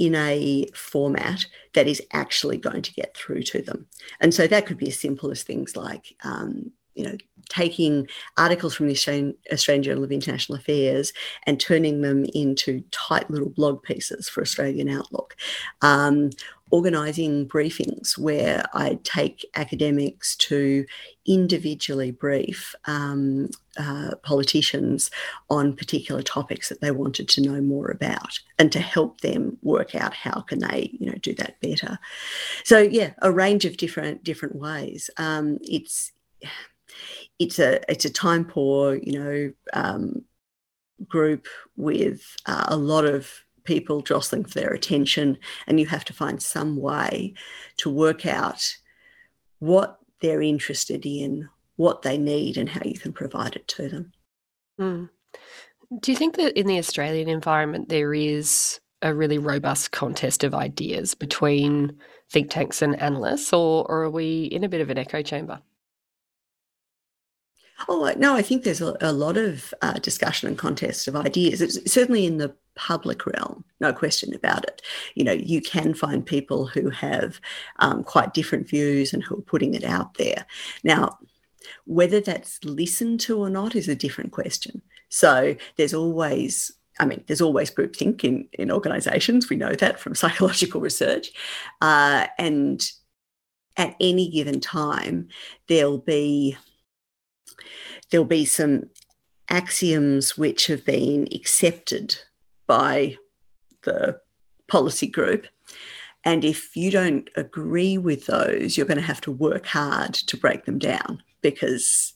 in 0.00 0.14
a 0.14 0.66
format 0.74 1.44
that 1.74 1.86
is 1.86 2.02
actually 2.14 2.56
going 2.56 2.80
to 2.80 2.94
get 2.94 3.14
through 3.14 3.42
to 3.42 3.60
them. 3.60 3.86
And 4.18 4.32
so 4.32 4.46
that 4.46 4.64
could 4.64 4.78
be 4.78 4.88
as 4.88 4.98
simple 4.98 5.30
as 5.30 5.42
things 5.42 5.76
like, 5.76 6.16
um, 6.24 6.72
you 6.94 7.04
know, 7.04 7.16
taking 7.50 8.08
articles 8.38 8.74
from 8.74 8.86
the 8.86 8.94
Australian, 8.94 9.34
Australian, 9.52 9.82
Journal 9.82 10.04
of 10.04 10.10
International 10.10 10.56
Affairs 10.56 11.12
and 11.46 11.60
turning 11.60 12.00
them 12.00 12.24
into 12.34 12.82
tight 12.92 13.30
little 13.30 13.50
blog 13.50 13.82
pieces 13.82 14.28
for 14.28 14.40
Australian 14.40 14.88
Outlook, 14.88 15.36
um, 15.82 16.30
organising 16.70 17.48
briefings 17.48 18.16
where 18.16 18.64
I 18.74 18.98
take 19.02 19.44
academics 19.54 20.36
to 20.36 20.86
individually 21.26 22.10
brief 22.10 22.74
um, 22.86 23.50
uh, 23.78 24.14
politicians 24.22 25.10
on 25.48 25.74
particular 25.74 26.22
topics 26.22 26.68
that 26.68 26.80
they 26.80 26.90
wanted 26.90 27.28
to 27.28 27.42
know 27.42 27.60
more 27.60 27.90
about 27.90 28.38
and 28.58 28.70
to 28.72 28.80
help 28.80 29.20
them 29.20 29.58
work 29.62 29.94
out 29.94 30.14
how 30.14 30.40
can 30.40 30.60
they 30.60 30.90
you 30.98 31.06
know 31.06 31.18
do 31.20 31.34
that 31.34 31.60
better. 31.60 31.98
So 32.64 32.78
yeah 32.78 33.12
a 33.22 33.32
range 33.32 33.64
of 33.64 33.76
different 33.76 34.24
different 34.24 34.56
ways. 34.56 35.10
Um, 35.16 35.58
it's 35.62 36.12
it's 37.38 37.58
a 37.58 37.80
it's 37.90 38.04
a 38.04 38.10
time 38.10 38.44
poor 38.44 38.94
you 38.94 39.18
know 39.18 39.52
um, 39.72 40.24
group 41.08 41.46
with 41.76 42.36
uh, 42.46 42.66
a 42.68 42.76
lot 42.76 43.04
of 43.04 43.30
people 43.64 44.02
jostling 44.02 44.44
for 44.44 44.58
their 44.58 44.72
attention, 44.72 45.38
and 45.66 45.78
you 45.80 45.86
have 45.86 46.04
to 46.06 46.12
find 46.12 46.42
some 46.42 46.76
way 46.76 47.34
to 47.78 47.90
work 47.90 48.26
out 48.26 48.76
what 49.58 49.98
they're 50.20 50.42
interested 50.42 51.06
in, 51.06 51.48
what 51.76 52.02
they 52.02 52.18
need, 52.18 52.56
and 52.56 52.68
how 52.68 52.82
you 52.84 52.98
can 52.98 53.12
provide 53.12 53.56
it 53.56 53.68
to 53.68 53.88
them. 53.88 54.12
Mm. 54.80 55.10
Do 56.00 56.12
you 56.12 56.16
think 56.16 56.36
that 56.36 56.58
in 56.58 56.66
the 56.66 56.78
Australian 56.78 57.28
environment 57.28 57.88
there 57.88 58.14
is 58.14 58.80
a 59.02 59.14
really 59.14 59.38
robust 59.38 59.92
contest 59.92 60.44
of 60.44 60.54
ideas 60.54 61.14
between 61.14 61.98
think 62.30 62.50
tanks 62.50 62.82
and 62.82 63.00
analysts, 63.00 63.52
or, 63.52 63.84
or 63.90 64.02
are 64.02 64.10
we 64.10 64.44
in 64.44 64.62
a 64.62 64.68
bit 64.68 64.80
of 64.80 64.90
an 64.90 64.98
echo 64.98 65.22
chamber? 65.22 65.60
Oh, 67.88 68.12
no, 68.16 68.34
I 68.34 68.42
think 68.42 68.64
there's 68.64 68.80
a, 68.80 68.96
a 69.00 69.12
lot 69.12 69.36
of 69.36 69.72
uh, 69.82 69.94
discussion 69.94 70.48
and 70.48 70.58
contest 70.58 71.08
of 71.08 71.16
ideas. 71.16 71.60
It's 71.60 71.90
certainly 71.90 72.26
in 72.26 72.38
the 72.38 72.54
public 72.74 73.26
realm, 73.26 73.64
no 73.80 73.92
question 73.92 74.34
about 74.34 74.64
it. 74.64 74.82
You 75.14 75.24
know, 75.24 75.32
you 75.32 75.60
can 75.60 75.94
find 75.94 76.24
people 76.24 76.66
who 76.66 76.90
have 76.90 77.40
um, 77.78 78.04
quite 78.04 78.34
different 78.34 78.68
views 78.68 79.12
and 79.12 79.22
who 79.22 79.38
are 79.38 79.42
putting 79.42 79.74
it 79.74 79.84
out 79.84 80.14
there. 80.14 80.46
Now, 80.84 81.18
whether 81.84 82.20
that's 82.20 82.62
listened 82.64 83.20
to 83.20 83.38
or 83.38 83.50
not 83.50 83.74
is 83.74 83.88
a 83.88 83.94
different 83.94 84.32
question. 84.32 84.82
So 85.08 85.56
there's 85.76 85.94
always 85.94 86.72
I 86.98 87.06
mean, 87.06 87.24
there's 87.26 87.40
always 87.40 87.70
groupthink 87.70 88.24
in, 88.24 88.46
in 88.52 88.70
organizations. 88.70 89.48
We 89.48 89.56
know 89.56 89.72
that 89.72 89.98
from 89.98 90.14
psychological 90.16 90.82
research. 90.82 91.32
Uh, 91.80 92.26
and 92.38 92.86
at 93.76 93.96
any 94.00 94.28
given 94.28 94.60
time, 94.60 95.28
there'll 95.66 95.98
be 95.98 96.58
there'll 98.10 98.26
be 98.26 98.44
some 98.44 98.84
axioms 99.48 100.38
which 100.38 100.66
have 100.68 100.84
been 100.84 101.28
accepted 101.34 102.16
by 102.66 103.16
the 103.82 104.20
policy 104.68 105.06
group. 105.06 105.46
And 106.24 106.44
if 106.44 106.76
you 106.76 106.90
don't 106.90 107.28
agree 107.36 107.98
with 107.98 108.26
those, 108.26 108.76
you're 108.76 108.86
going 108.86 108.98
to 109.00 109.02
have 109.02 109.22
to 109.22 109.32
work 109.32 109.66
hard 109.66 110.14
to 110.14 110.36
break 110.36 110.66
them 110.66 110.78
down 110.78 111.22
because 111.40 112.14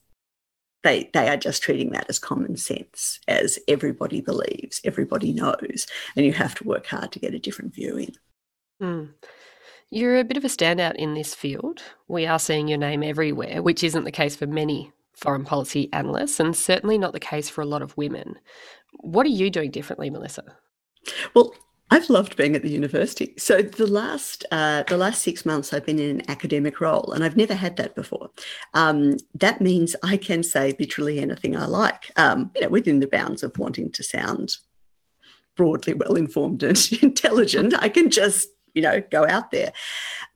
they, 0.82 1.10
they 1.14 1.28
are 1.28 1.38
just 1.38 1.62
treating 1.62 1.90
that 1.92 2.06
as 2.08 2.18
common 2.18 2.56
sense, 2.56 3.18
as 3.26 3.58
everybody 3.66 4.20
believes, 4.20 4.80
everybody 4.84 5.32
knows, 5.32 5.86
and 6.14 6.26
you 6.26 6.32
have 6.32 6.54
to 6.56 6.64
work 6.64 6.86
hard 6.86 7.10
to 7.12 7.18
get 7.18 7.34
a 7.34 7.38
different 7.38 7.74
view 7.74 7.96
in. 7.96 8.12
Mm. 8.82 9.08
You're 9.90 10.18
a 10.18 10.24
bit 10.24 10.36
of 10.36 10.44
a 10.44 10.48
standout 10.48 10.96
in 10.96 11.14
this 11.14 11.34
field. 11.34 11.82
We 12.06 12.26
are 12.26 12.38
seeing 12.38 12.68
your 12.68 12.78
name 12.78 13.02
everywhere, 13.02 13.62
which 13.62 13.82
isn't 13.82 14.04
the 14.04 14.10
case 14.10 14.36
for 14.36 14.46
many 14.46 14.92
foreign 15.16 15.44
policy 15.44 15.92
analysts, 15.92 16.40
and 16.40 16.56
certainly 16.56 16.98
not 16.98 17.12
the 17.12 17.20
case 17.20 17.48
for 17.48 17.60
a 17.60 17.66
lot 17.66 17.82
of 17.82 17.96
women. 17.96 18.36
What 19.00 19.26
are 19.26 19.30
you 19.30 19.50
doing 19.50 19.70
differently, 19.70 20.10
Melissa? 20.10 20.44
Well, 21.34 21.54
I've 21.90 22.08
loved 22.08 22.36
being 22.36 22.56
at 22.56 22.62
the 22.62 22.70
university. 22.70 23.34
So 23.36 23.62
the 23.62 23.86
last 23.86 24.44
uh, 24.50 24.84
the 24.88 24.96
last 24.96 25.22
six 25.22 25.44
months, 25.44 25.72
I've 25.72 25.86
been 25.86 25.98
in 25.98 26.20
an 26.20 26.30
academic 26.30 26.80
role, 26.80 27.12
and 27.12 27.22
I've 27.22 27.36
never 27.36 27.54
had 27.54 27.76
that 27.76 27.94
before. 27.94 28.30
Um, 28.72 29.16
that 29.34 29.60
means 29.60 29.94
I 30.02 30.16
can 30.16 30.42
say 30.42 30.74
literally 30.78 31.20
anything 31.20 31.56
I 31.56 31.66
like, 31.66 32.10
um, 32.16 32.50
you 32.54 32.62
know, 32.62 32.68
within 32.68 33.00
the 33.00 33.06
bounds 33.06 33.42
of 33.42 33.56
wanting 33.58 33.92
to 33.92 34.02
sound 34.02 34.56
broadly 35.56 35.94
well 35.94 36.16
informed 36.16 36.62
and 36.62 36.88
intelligent. 37.02 37.74
I 37.78 37.88
can 37.88 38.10
just 38.10 38.48
you 38.74 38.82
know 38.82 39.02
go 39.10 39.26
out 39.26 39.50
there. 39.50 39.72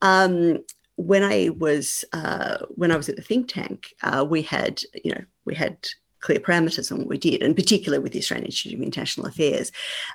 Um, 0.02 0.58
when 0.98 1.22
I 1.22 1.50
was 1.56 2.04
uh, 2.12 2.58
when 2.70 2.90
I 2.90 2.96
was 2.96 3.08
at 3.08 3.14
the 3.14 3.22
think 3.22 3.48
tank, 3.48 3.94
uh, 4.02 4.26
we 4.28 4.42
had 4.42 4.82
you 5.04 5.12
know 5.12 5.24
we 5.44 5.54
had 5.54 5.88
clear 6.20 6.40
parameters 6.40 6.90
on 6.90 6.98
what 6.98 7.06
we 7.06 7.18
did, 7.18 7.40
and 7.40 7.54
particularly 7.54 8.02
with 8.02 8.12
the 8.12 8.18
Australian 8.18 8.46
Institute 8.46 8.78
of 8.78 8.84
International 8.84 9.26
Affairs. 9.26 9.70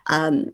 Um, 0.08 0.52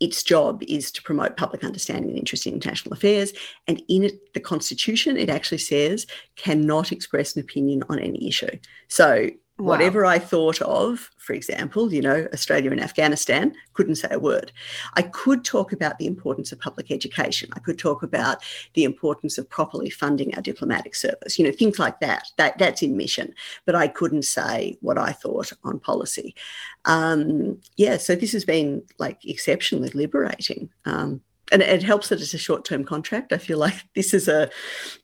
its 0.00 0.22
job 0.22 0.62
is 0.68 0.92
to 0.92 1.02
promote 1.02 1.36
public 1.36 1.64
understanding 1.64 2.10
and 2.10 2.18
interest 2.18 2.46
in 2.46 2.54
international 2.54 2.92
affairs. 2.92 3.32
And 3.66 3.82
in 3.88 4.04
it, 4.04 4.32
the 4.32 4.38
Constitution, 4.38 5.16
it 5.16 5.28
actually 5.28 5.58
says 5.58 6.06
cannot 6.36 6.92
express 6.92 7.34
an 7.34 7.42
opinion 7.42 7.82
on 7.88 7.98
any 7.98 8.28
issue. 8.28 8.58
So 8.86 9.28
Wow. 9.58 9.70
Whatever 9.70 10.06
I 10.06 10.20
thought 10.20 10.62
of, 10.62 11.10
for 11.16 11.32
example, 11.32 11.92
you 11.92 12.00
know, 12.00 12.28
Australia 12.32 12.70
and 12.70 12.80
Afghanistan, 12.80 13.52
couldn't 13.72 13.96
say 13.96 14.06
a 14.12 14.18
word. 14.18 14.52
I 14.94 15.02
could 15.02 15.44
talk 15.44 15.72
about 15.72 15.98
the 15.98 16.06
importance 16.06 16.52
of 16.52 16.60
public 16.60 16.92
education. 16.92 17.50
I 17.54 17.58
could 17.58 17.76
talk 17.76 18.04
about 18.04 18.44
the 18.74 18.84
importance 18.84 19.36
of 19.36 19.50
properly 19.50 19.90
funding 19.90 20.32
our 20.36 20.42
diplomatic 20.42 20.94
service, 20.94 21.40
you 21.40 21.44
know, 21.44 21.50
things 21.50 21.76
like 21.80 21.98
that. 21.98 22.28
that 22.36 22.56
that's 22.58 22.82
in 22.82 22.96
mission. 22.96 23.34
But 23.66 23.74
I 23.74 23.88
couldn't 23.88 24.22
say 24.22 24.78
what 24.80 24.96
I 24.96 25.10
thought 25.10 25.52
on 25.64 25.80
policy. 25.80 26.36
Um, 26.84 27.60
yeah, 27.76 27.96
so 27.96 28.14
this 28.14 28.32
has 28.32 28.44
been 28.44 28.84
like 28.98 29.24
exceptionally 29.24 29.90
liberating. 29.90 30.70
Um, 30.84 31.20
and 31.52 31.62
it 31.62 31.82
helps 31.82 32.08
that 32.08 32.20
it's 32.20 32.34
a 32.34 32.38
short-term 32.38 32.84
contract. 32.84 33.32
I 33.32 33.38
feel 33.38 33.58
like 33.58 33.74
this 33.94 34.12
is 34.14 34.28
a, 34.28 34.50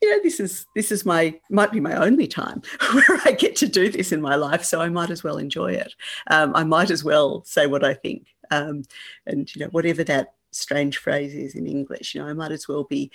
you 0.00 0.10
know, 0.10 0.22
this 0.22 0.40
is 0.40 0.66
this 0.74 0.92
is 0.92 1.04
my 1.04 1.38
might 1.50 1.72
be 1.72 1.80
my 1.80 1.94
only 1.94 2.26
time 2.26 2.62
where 2.92 3.20
I 3.24 3.32
get 3.32 3.56
to 3.56 3.68
do 3.68 3.90
this 3.90 4.12
in 4.12 4.20
my 4.20 4.36
life, 4.36 4.64
so 4.64 4.80
I 4.80 4.88
might 4.88 5.10
as 5.10 5.24
well 5.24 5.38
enjoy 5.38 5.72
it. 5.72 5.94
Um, 6.28 6.54
I 6.54 6.64
might 6.64 6.90
as 6.90 7.04
well 7.04 7.42
say 7.44 7.66
what 7.66 7.84
I 7.84 7.94
think, 7.94 8.28
um, 8.50 8.82
and 9.26 9.52
you 9.54 9.62
know, 9.62 9.68
whatever 9.70 10.04
that 10.04 10.34
strange 10.52 10.98
phrase 10.98 11.34
is 11.34 11.54
in 11.54 11.66
English, 11.66 12.14
you 12.14 12.22
know, 12.22 12.28
I 12.28 12.32
might 12.32 12.52
as 12.52 12.68
well 12.68 12.84
be 12.84 13.10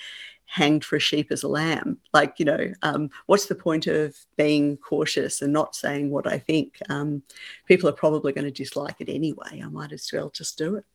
hanged 0.45 0.83
for 0.83 0.95
a 0.95 0.99
sheep 0.99 1.31
as 1.31 1.43
a 1.43 1.47
lamb. 1.47 1.99
Like, 2.11 2.35
you 2.37 2.45
know, 2.45 2.73
um, 2.81 3.09
what's 3.27 3.45
the 3.45 3.55
point 3.55 3.87
of 3.87 4.15
being 4.35 4.77
cautious 4.77 5.41
and 5.41 5.53
not 5.53 5.75
saying 5.75 6.09
what 6.09 6.27
I 6.27 6.39
think? 6.39 6.79
Um, 6.89 7.21
people 7.65 7.87
are 7.87 7.93
probably 7.93 8.33
going 8.33 8.45
to 8.45 8.51
dislike 8.51 8.95
it 8.99 9.09
anyway. 9.09 9.61
I 9.63 9.69
might 9.69 9.91
as 9.91 10.09
well 10.11 10.31
just 10.31 10.57
do 10.57 10.75
it. 10.75 10.85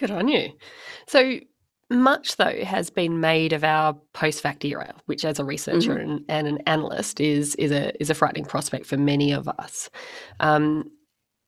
Good 0.00 0.10
on 0.10 0.28
you. 0.28 0.50
So, 1.06 1.40
much, 1.90 2.36
though, 2.36 2.64
has 2.64 2.88
been 2.88 3.20
made 3.20 3.52
of 3.52 3.64
our 3.64 3.94
post-fact 4.14 4.64
era, 4.64 4.94
which, 5.06 5.24
as 5.24 5.38
a 5.38 5.44
researcher 5.44 5.96
Mm-hmm. 5.96 6.10
and, 6.10 6.24
and 6.28 6.48
an 6.48 6.58
analyst, 6.66 7.20
is 7.20 7.54
is 7.56 7.70
a 7.70 7.92
is 8.00 8.08
a 8.10 8.14
frightening 8.14 8.46
prospect 8.46 8.86
for 8.86 8.96
many 8.96 9.32
of 9.32 9.46
us. 9.46 9.90
Um, 10.40 10.90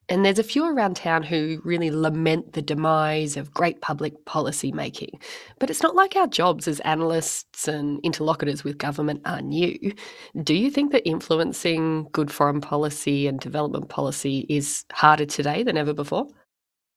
and 0.09 0.25
there's 0.25 0.41
a 0.41 0.45
few 0.45 0.67
around 0.67 0.97
town 0.97 1.23
who 1.23 1.62
really 1.65 1.91
lament 1.91 2.53
the 2.53 2.61
demise 2.61 3.38
of 3.38 3.55
great 3.55 3.81
public 3.81 4.27
policy 4.27 4.71
making. 4.73 5.21
But 5.59 5.71
it's 5.71 5.83
not 5.83 5.95
like 5.95 6.17
our 6.17 6.27
jobs 6.27 6.69
as 6.69 6.81
analysts 6.81 7.67
and 7.69 8.01
interlocutors 8.03 8.65
with 8.65 8.77
government 8.77 9.23
are 9.25 9.41
new. 9.41 9.95
Do 10.43 10.55
you 10.55 10.71
think 10.71 10.93
that 10.93 11.09
influencing 11.09 12.09
good 12.12 12.31
foreign 12.31 12.61
policy 12.61 13.27
and 13.27 13.41
development 13.41 13.88
policy 13.88 14.45
is 14.51 14.85
harder 14.93 15.25
today 15.25 15.62
than 15.62 15.79
ever 15.79 15.95
before? 15.95 16.27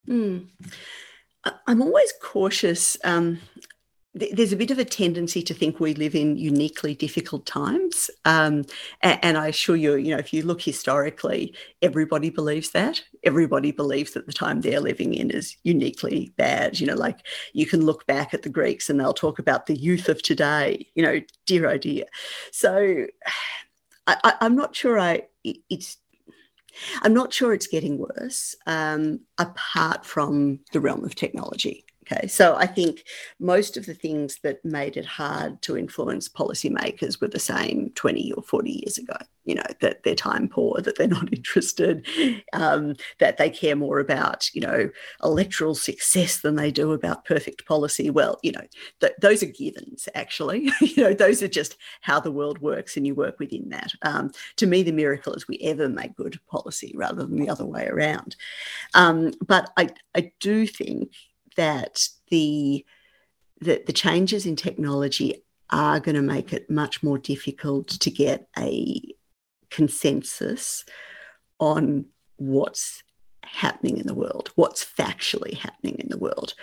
Mm. 0.09 0.47
I'm 1.67 1.81
always 1.81 2.13
cautious. 2.21 2.97
Um, 3.03 3.39
th- 4.17 4.33
there's 4.35 4.53
a 4.53 4.57
bit 4.57 4.71
of 4.71 4.79
a 4.79 4.85
tendency 4.85 5.41
to 5.43 5.53
think 5.53 5.79
we 5.79 5.93
live 5.93 6.15
in 6.15 6.37
uniquely 6.37 6.95
difficult 6.95 7.45
times. 7.45 8.09
Um, 8.25 8.65
and, 9.01 9.37
I 9.37 9.47
assure 9.47 9.75
you, 9.75 9.95
you 9.95 10.11
know, 10.11 10.19
if 10.19 10.33
you 10.33 10.43
look 10.43 10.61
historically, 10.61 11.53
everybody 11.81 12.29
believes 12.29 12.71
that. 12.71 13.03
Everybody 13.23 13.71
believes 13.71 14.13
that 14.13 14.25
the 14.25 14.33
time 14.33 14.61
they're 14.61 14.79
living 14.79 15.13
in 15.13 15.31
is 15.31 15.55
uniquely 15.63 16.33
bad. 16.37 16.79
You 16.79 16.87
know, 16.87 16.95
like 16.95 17.19
you 17.53 17.65
can 17.65 17.85
look 17.85 18.05
back 18.07 18.33
at 18.33 18.43
the 18.43 18.49
Greeks 18.49 18.89
and 18.89 18.99
they'll 18.99 19.13
talk 19.13 19.39
about 19.39 19.65
the 19.65 19.75
youth 19.77 20.09
of 20.09 20.21
today, 20.21 20.87
you 20.95 21.03
know, 21.03 21.21
dear 21.45 21.67
oh 21.69 21.77
dear. 21.77 22.05
So 22.51 23.07
I, 24.07 24.33
I'm 24.41 24.55
not 24.55 24.75
sure 24.75 24.99
I, 24.99 25.23
it- 25.43 25.57
it's 25.69 25.97
I'm 27.01 27.13
not 27.13 27.33
sure 27.33 27.53
it's 27.53 27.67
getting 27.67 27.97
worse, 27.97 28.55
um, 28.65 29.21
apart 29.37 30.05
from 30.05 30.59
the 30.71 30.81
realm 30.81 31.03
of 31.03 31.15
technology. 31.15 31.84
Okay, 32.11 32.27
so 32.27 32.55
I 32.55 32.67
think 32.67 33.03
most 33.39 33.77
of 33.77 33.85
the 33.87 33.93
things 33.95 34.37
that 34.43 34.63
made 34.63 34.95
it 34.95 35.05
hard 35.05 35.61
to 35.63 35.77
influence 35.77 36.29
policymakers 36.29 37.19
were 37.19 37.27
the 37.27 37.39
same 37.39 37.91
20 37.95 38.31
or 38.33 38.43
40 38.43 38.71
years 38.71 38.97
ago. 38.99 39.15
You 39.45 39.55
know, 39.55 39.63
that 39.81 40.01
they're 40.03 40.15
time 40.15 40.47
poor, 40.47 40.81
that 40.81 40.97
they're 40.97 41.07
not 41.07 41.31
interested, 41.33 42.05
um, 42.53 42.95
that 43.19 43.37
they 43.37 43.49
care 43.49 43.75
more 43.75 43.99
about, 43.99 44.49
you 44.55 44.61
know, 44.61 44.89
electoral 45.23 45.75
success 45.75 46.39
than 46.39 46.55
they 46.55 46.71
do 46.71 46.93
about 46.93 47.25
perfect 47.25 47.65
policy. 47.67 48.09
Well, 48.09 48.39
you 48.41 48.51
know, 48.51 48.65
th- 49.01 49.13
those 49.21 49.43
are 49.43 49.47
givens, 49.47 50.09
actually. 50.15 50.71
you 50.81 51.03
know, 51.03 51.13
those 51.13 51.43
are 51.43 51.47
just 51.47 51.77
how 52.01 52.19
the 52.19 52.31
world 52.31 52.59
works 52.59 52.97
and 52.97 53.05
you 53.05 53.13
work 53.13 53.39
within 53.39 53.69
that. 53.69 53.91
Um, 54.01 54.31
to 54.57 54.65
me, 54.65 54.81
the 54.81 54.91
miracle 54.91 55.33
is 55.33 55.47
we 55.47 55.59
ever 55.59 55.89
make 55.89 56.15
good 56.15 56.39
policy 56.47 56.91
rather 56.95 57.23
than 57.23 57.39
the 57.39 57.49
other 57.49 57.65
way 57.65 57.87
around. 57.87 58.35
Um, 58.95 59.31
but 59.45 59.71
I, 59.77 59.89
I 60.15 60.31
do 60.39 60.65
think 60.65 61.11
that 61.55 62.07
the, 62.29 62.85
the 63.61 63.83
the 63.85 63.93
changes 63.93 64.45
in 64.45 64.55
technology 64.55 65.43
are 65.69 65.99
going 65.99 66.15
to 66.15 66.21
make 66.21 66.53
it 66.53 66.69
much 66.69 67.01
more 67.01 67.17
difficult 67.17 67.87
to 67.87 68.11
get 68.11 68.47
a 68.57 69.01
consensus 69.69 70.85
on 71.59 72.05
what's 72.37 73.03
happening 73.43 73.97
in 73.97 74.07
the 74.07 74.13
world, 74.13 74.51
what's 74.55 74.83
factually 74.83 75.55
happening 75.57 75.95
in 75.99 76.09
the 76.09 76.17
world, 76.17 76.53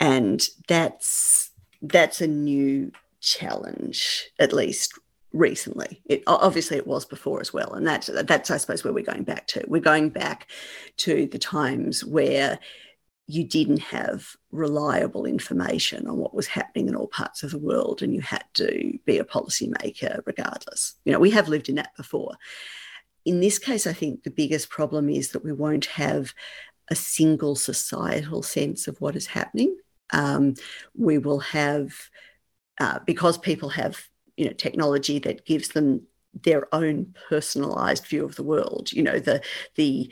and 0.00 0.48
that's 0.68 1.50
that's 1.82 2.20
a 2.20 2.26
new 2.26 2.90
challenge, 3.20 4.30
at 4.38 4.52
least 4.52 4.98
recently. 5.32 6.00
It 6.06 6.22
obviously 6.26 6.76
it 6.76 6.86
was 6.86 7.04
before 7.04 7.40
as 7.40 7.52
well, 7.52 7.72
and 7.72 7.86
that's 7.86 8.08
that's 8.24 8.50
I 8.50 8.56
suppose 8.56 8.84
where 8.84 8.92
we're 8.92 9.04
going 9.04 9.24
back 9.24 9.46
to. 9.48 9.64
We're 9.66 9.80
going 9.80 10.10
back 10.10 10.48
to 10.98 11.26
the 11.26 11.38
times 11.38 12.04
where 12.04 12.58
you 13.30 13.44
didn't 13.44 13.80
have 13.80 14.34
reliable 14.50 15.26
information 15.26 16.08
on 16.08 16.16
what 16.16 16.34
was 16.34 16.46
happening 16.46 16.88
in 16.88 16.96
all 16.96 17.08
parts 17.08 17.42
of 17.42 17.50
the 17.50 17.58
world, 17.58 18.02
and 18.02 18.14
you 18.14 18.22
had 18.22 18.44
to 18.54 18.98
be 19.04 19.18
a 19.18 19.24
policymaker 19.24 20.22
regardless. 20.24 20.94
You 21.04 21.12
know, 21.12 21.18
we 21.18 21.30
have 21.30 21.46
lived 21.48 21.68
in 21.68 21.74
that 21.74 21.94
before. 21.94 22.36
In 23.26 23.40
this 23.40 23.58
case, 23.58 23.86
I 23.86 23.92
think 23.92 24.22
the 24.22 24.30
biggest 24.30 24.70
problem 24.70 25.10
is 25.10 25.32
that 25.32 25.44
we 25.44 25.52
won't 25.52 25.84
have 25.86 26.32
a 26.90 26.94
single 26.94 27.54
societal 27.54 28.42
sense 28.42 28.88
of 28.88 28.98
what 28.98 29.14
is 29.14 29.26
happening. 29.26 29.76
Um, 30.10 30.54
we 30.96 31.18
will 31.18 31.40
have, 31.40 31.92
uh, 32.80 33.00
because 33.04 33.36
people 33.36 33.68
have, 33.68 34.08
you 34.38 34.46
know, 34.46 34.54
technology 34.54 35.18
that 35.18 35.44
gives 35.44 35.68
them 35.68 36.06
their 36.32 36.74
own 36.74 37.14
personalized 37.28 38.06
view 38.06 38.24
of 38.24 38.36
the 38.36 38.42
world. 38.42 38.90
You 38.90 39.02
know, 39.02 39.18
the 39.18 39.42
the 39.74 40.10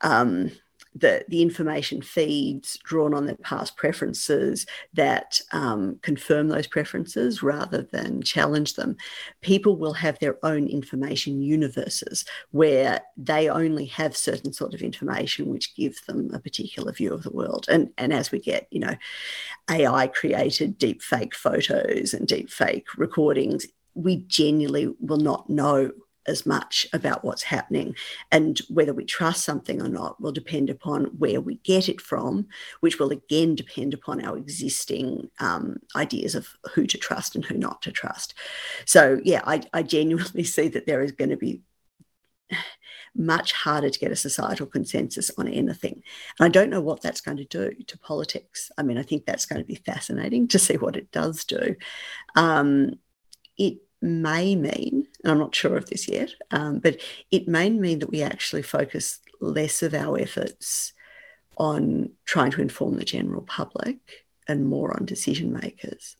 um, 0.00 0.50
the, 0.94 1.24
the 1.28 1.42
information 1.42 2.00
feeds 2.00 2.78
drawn 2.84 3.14
on 3.14 3.26
their 3.26 3.36
past 3.36 3.76
preferences 3.76 4.64
that 4.92 5.40
um, 5.52 5.98
confirm 6.02 6.48
those 6.48 6.66
preferences 6.66 7.42
rather 7.42 7.82
than 7.82 8.22
challenge 8.22 8.74
them. 8.74 8.96
People 9.40 9.76
will 9.76 9.92
have 9.92 10.18
their 10.18 10.36
own 10.44 10.68
information 10.68 11.42
universes 11.42 12.24
where 12.52 13.00
they 13.16 13.48
only 13.48 13.86
have 13.86 14.16
certain 14.16 14.52
sort 14.52 14.74
of 14.74 14.82
information 14.82 15.48
which 15.48 15.74
gives 15.74 16.00
them 16.02 16.30
a 16.32 16.38
particular 16.38 16.92
view 16.92 17.12
of 17.12 17.24
the 17.24 17.32
world. 17.32 17.66
And, 17.68 17.90
and 17.98 18.12
as 18.12 18.30
we 18.30 18.38
get, 18.38 18.68
you 18.70 18.80
know, 18.80 18.94
AI 19.70 20.06
created 20.08 20.78
deep 20.78 21.02
fake 21.02 21.34
photos 21.34 22.14
and 22.14 22.28
deep 22.28 22.50
fake 22.50 22.86
recordings, 22.96 23.66
we 23.94 24.16
genuinely 24.28 24.94
will 25.00 25.18
not 25.18 25.48
know 25.48 25.90
as 26.26 26.46
much 26.46 26.86
about 26.92 27.24
what's 27.24 27.42
happening. 27.42 27.94
And 28.32 28.58
whether 28.68 28.92
we 28.92 29.04
trust 29.04 29.44
something 29.44 29.80
or 29.80 29.88
not 29.88 30.20
will 30.20 30.32
depend 30.32 30.70
upon 30.70 31.06
where 31.18 31.40
we 31.40 31.56
get 31.56 31.88
it 31.88 32.00
from, 32.00 32.46
which 32.80 32.98
will 32.98 33.10
again 33.10 33.54
depend 33.54 33.94
upon 33.94 34.24
our 34.24 34.36
existing 34.36 35.30
um, 35.38 35.76
ideas 35.96 36.34
of 36.34 36.48
who 36.72 36.86
to 36.86 36.98
trust 36.98 37.34
and 37.34 37.44
who 37.44 37.56
not 37.56 37.82
to 37.82 37.92
trust. 37.92 38.34
So, 38.86 39.20
yeah, 39.24 39.42
I, 39.44 39.62
I 39.72 39.82
genuinely 39.82 40.44
see 40.44 40.68
that 40.68 40.86
there 40.86 41.02
is 41.02 41.12
going 41.12 41.30
to 41.30 41.36
be 41.36 41.62
much 43.16 43.52
harder 43.52 43.90
to 43.90 43.98
get 43.98 44.10
a 44.10 44.16
societal 44.16 44.66
consensus 44.66 45.30
on 45.38 45.46
anything. 45.48 46.02
And 46.38 46.46
I 46.46 46.48
don't 46.48 46.70
know 46.70 46.80
what 46.80 47.00
that's 47.00 47.20
going 47.20 47.36
to 47.36 47.44
do 47.44 47.72
to 47.86 47.98
politics. 47.98 48.72
I 48.76 48.82
mean, 48.82 48.98
I 48.98 49.02
think 49.02 49.24
that's 49.24 49.46
going 49.46 49.60
to 49.60 49.66
be 49.66 49.76
fascinating 49.76 50.48
to 50.48 50.58
see 50.58 50.76
what 50.76 50.96
it 50.96 51.10
does 51.12 51.44
do. 51.44 51.76
Um, 52.34 52.98
it 53.56 53.78
may 54.04 54.54
mean, 54.54 55.08
and 55.22 55.32
I'm 55.32 55.38
not 55.38 55.54
sure 55.54 55.76
of 55.76 55.88
this 55.88 56.08
yet, 56.08 56.30
um, 56.50 56.78
but 56.78 57.00
it 57.30 57.48
may 57.48 57.70
mean 57.70 57.98
that 58.00 58.10
we 58.10 58.22
actually 58.22 58.62
focus 58.62 59.20
less 59.40 59.82
of 59.82 59.94
our 59.94 60.18
efforts 60.18 60.92
on 61.56 62.10
trying 62.24 62.50
to 62.52 62.62
inform 62.62 62.96
the 62.96 63.04
general 63.04 63.42
public 63.42 63.96
and 64.46 64.66
more 64.66 64.94
on 64.94 65.06
decision 65.06 65.52
makers. 65.52 66.16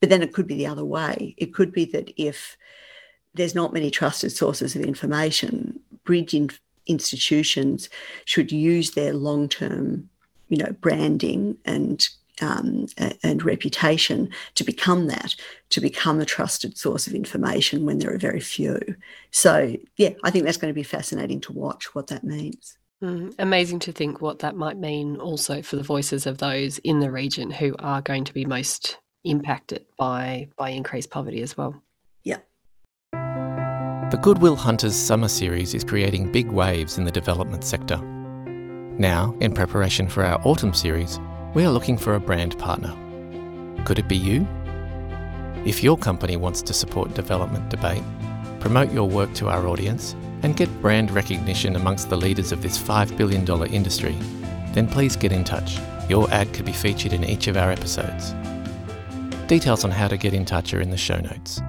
But 0.00 0.10
then 0.10 0.22
it 0.22 0.32
could 0.32 0.46
be 0.46 0.56
the 0.56 0.66
other 0.66 0.84
way. 0.84 1.34
It 1.36 1.54
could 1.54 1.72
be 1.72 1.84
that 1.86 2.12
if 2.16 2.56
there's 3.34 3.54
not 3.54 3.72
many 3.72 3.90
trusted 3.90 4.32
sources 4.32 4.74
of 4.74 4.82
information, 4.82 5.80
bridge 6.04 6.34
in 6.34 6.50
institutions 6.86 7.88
should 8.24 8.52
use 8.52 8.92
their 8.92 9.12
long-term, 9.12 10.08
you 10.48 10.56
know, 10.56 10.74
branding 10.80 11.56
and 11.64 12.08
um, 12.40 12.86
and 13.22 13.44
reputation 13.44 14.28
to 14.54 14.64
become 14.64 15.06
that, 15.06 15.34
to 15.70 15.80
become 15.80 16.20
a 16.20 16.24
trusted 16.24 16.76
source 16.76 17.06
of 17.06 17.14
information 17.14 17.86
when 17.86 17.98
there 17.98 18.12
are 18.12 18.18
very 18.18 18.40
few. 18.40 18.78
So, 19.30 19.76
yeah, 19.96 20.10
I 20.24 20.30
think 20.30 20.44
that's 20.44 20.56
going 20.56 20.72
to 20.72 20.78
be 20.78 20.82
fascinating 20.82 21.40
to 21.42 21.52
watch 21.52 21.94
what 21.94 22.08
that 22.08 22.24
means. 22.24 22.76
Mm, 23.02 23.34
amazing 23.38 23.78
to 23.80 23.92
think 23.92 24.22
what 24.22 24.38
that 24.38 24.56
might 24.56 24.78
mean 24.78 25.16
also 25.16 25.60
for 25.60 25.76
the 25.76 25.82
voices 25.82 26.26
of 26.26 26.38
those 26.38 26.78
in 26.78 27.00
the 27.00 27.10
region 27.10 27.50
who 27.50 27.76
are 27.78 28.00
going 28.00 28.24
to 28.24 28.32
be 28.32 28.46
most 28.46 28.98
impacted 29.24 29.84
by 29.98 30.48
by 30.56 30.70
increased 30.70 31.10
poverty 31.10 31.42
as 31.42 31.56
well. 31.56 31.82
Yeah. 32.24 32.38
The 33.12 34.18
Goodwill 34.22 34.56
Hunters 34.56 34.96
summer 34.96 35.28
series 35.28 35.74
is 35.74 35.84
creating 35.84 36.32
big 36.32 36.50
waves 36.50 36.96
in 36.96 37.04
the 37.04 37.10
development 37.10 37.64
sector. 37.64 37.98
Now, 38.98 39.36
in 39.40 39.52
preparation 39.52 40.08
for 40.08 40.24
our 40.24 40.40
autumn 40.42 40.72
series, 40.72 41.20
we 41.56 41.64
are 41.64 41.72
looking 41.72 41.96
for 41.96 42.14
a 42.14 42.20
brand 42.20 42.58
partner. 42.58 42.94
Could 43.86 43.98
it 43.98 44.06
be 44.06 44.16
you? 44.18 44.46
If 45.64 45.82
your 45.82 45.96
company 45.96 46.36
wants 46.36 46.60
to 46.60 46.74
support 46.74 47.14
development 47.14 47.70
debate, 47.70 48.02
promote 48.60 48.92
your 48.92 49.08
work 49.08 49.32
to 49.36 49.48
our 49.48 49.66
audience, 49.66 50.14
and 50.42 50.54
get 50.54 50.82
brand 50.82 51.10
recognition 51.10 51.74
amongst 51.76 52.10
the 52.10 52.16
leaders 52.18 52.52
of 52.52 52.60
this 52.60 52.76
$5 52.78 53.16
billion 53.16 53.50
industry, 53.72 54.14
then 54.74 54.86
please 54.86 55.16
get 55.16 55.32
in 55.32 55.44
touch. 55.44 55.78
Your 56.10 56.30
ad 56.30 56.52
could 56.52 56.66
be 56.66 56.72
featured 56.72 57.14
in 57.14 57.24
each 57.24 57.46
of 57.46 57.56
our 57.56 57.70
episodes. 57.70 58.34
Details 59.46 59.82
on 59.82 59.90
how 59.90 60.08
to 60.08 60.18
get 60.18 60.34
in 60.34 60.44
touch 60.44 60.74
are 60.74 60.82
in 60.82 60.90
the 60.90 60.98
show 60.98 61.16
notes. 61.16 61.62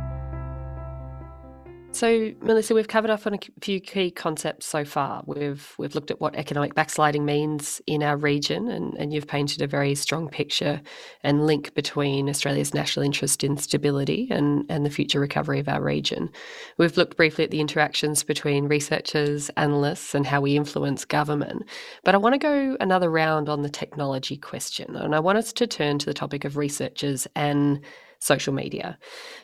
So, 1.97 2.31
Melissa, 2.43 2.75
we've 2.75 2.87
covered 2.87 3.09
off 3.09 3.25
on 3.25 3.33
a 3.33 3.39
few 3.59 3.79
key 3.79 4.11
concepts 4.11 4.67
so 4.67 4.85
far. 4.85 5.23
We've 5.25 5.73
we've 5.79 5.95
looked 5.95 6.11
at 6.11 6.21
what 6.21 6.35
economic 6.35 6.75
backsliding 6.75 7.25
means 7.25 7.81
in 7.87 8.03
our 8.03 8.15
region, 8.15 8.69
and, 8.69 8.93
and 8.99 9.11
you've 9.11 9.25
painted 9.25 9.63
a 9.63 9.67
very 9.67 9.95
strong 9.95 10.29
picture 10.29 10.79
and 11.23 11.47
link 11.47 11.73
between 11.73 12.29
Australia's 12.29 12.71
national 12.71 13.03
interest 13.03 13.43
in 13.43 13.57
stability 13.57 14.27
and, 14.29 14.63
and 14.69 14.85
the 14.85 14.91
future 14.91 15.19
recovery 15.19 15.59
of 15.59 15.67
our 15.67 15.81
region. 15.81 16.29
We've 16.77 16.97
looked 16.97 17.17
briefly 17.17 17.45
at 17.45 17.49
the 17.49 17.61
interactions 17.61 18.21
between 18.21 18.67
researchers, 18.67 19.49
analysts, 19.57 20.13
and 20.13 20.27
how 20.27 20.39
we 20.39 20.55
influence 20.55 21.03
government. 21.03 21.63
But 22.03 22.13
I 22.13 22.19
want 22.19 22.33
to 22.33 22.37
go 22.37 22.77
another 22.79 23.09
round 23.09 23.49
on 23.49 23.63
the 23.63 23.69
technology 23.69 24.37
question, 24.37 24.95
and 24.95 25.15
I 25.15 25.19
want 25.19 25.39
us 25.39 25.51
to 25.53 25.65
turn 25.65 25.97
to 25.97 26.05
the 26.05 26.13
topic 26.13 26.45
of 26.45 26.57
researchers 26.57 27.25
and 27.35 27.83
social 28.19 28.53
media. 28.53 28.97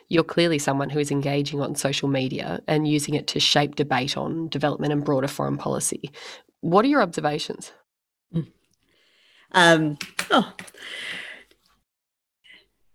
You're 0.08 0.24
clearly 0.24 0.58
someone 0.58 0.90
who 0.90 0.98
is 0.98 1.10
engaging 1.10 1.60
on 1.60 1.74
social 1.74 2.08
media 2.08 2.60
and 2.66 2.88
using 2.88 3.14
it 3.14 3.26
to 3.28 3.40
shape 3.40 3.76
debate 3.76 4.16
on 4.16 4.48
development 4.48 4.92
and 4.92 5.04
broader 5.04 5.28
foreign 5.28 5.56
policy. 5.56 6.10
What 6.60 6.84
are 6.84 6.88
your 6.88 7.02
observations? 7.02 7.72
Mm. 8.34 8.46
Um, 9.52 9.98
oh. 10.30 10.52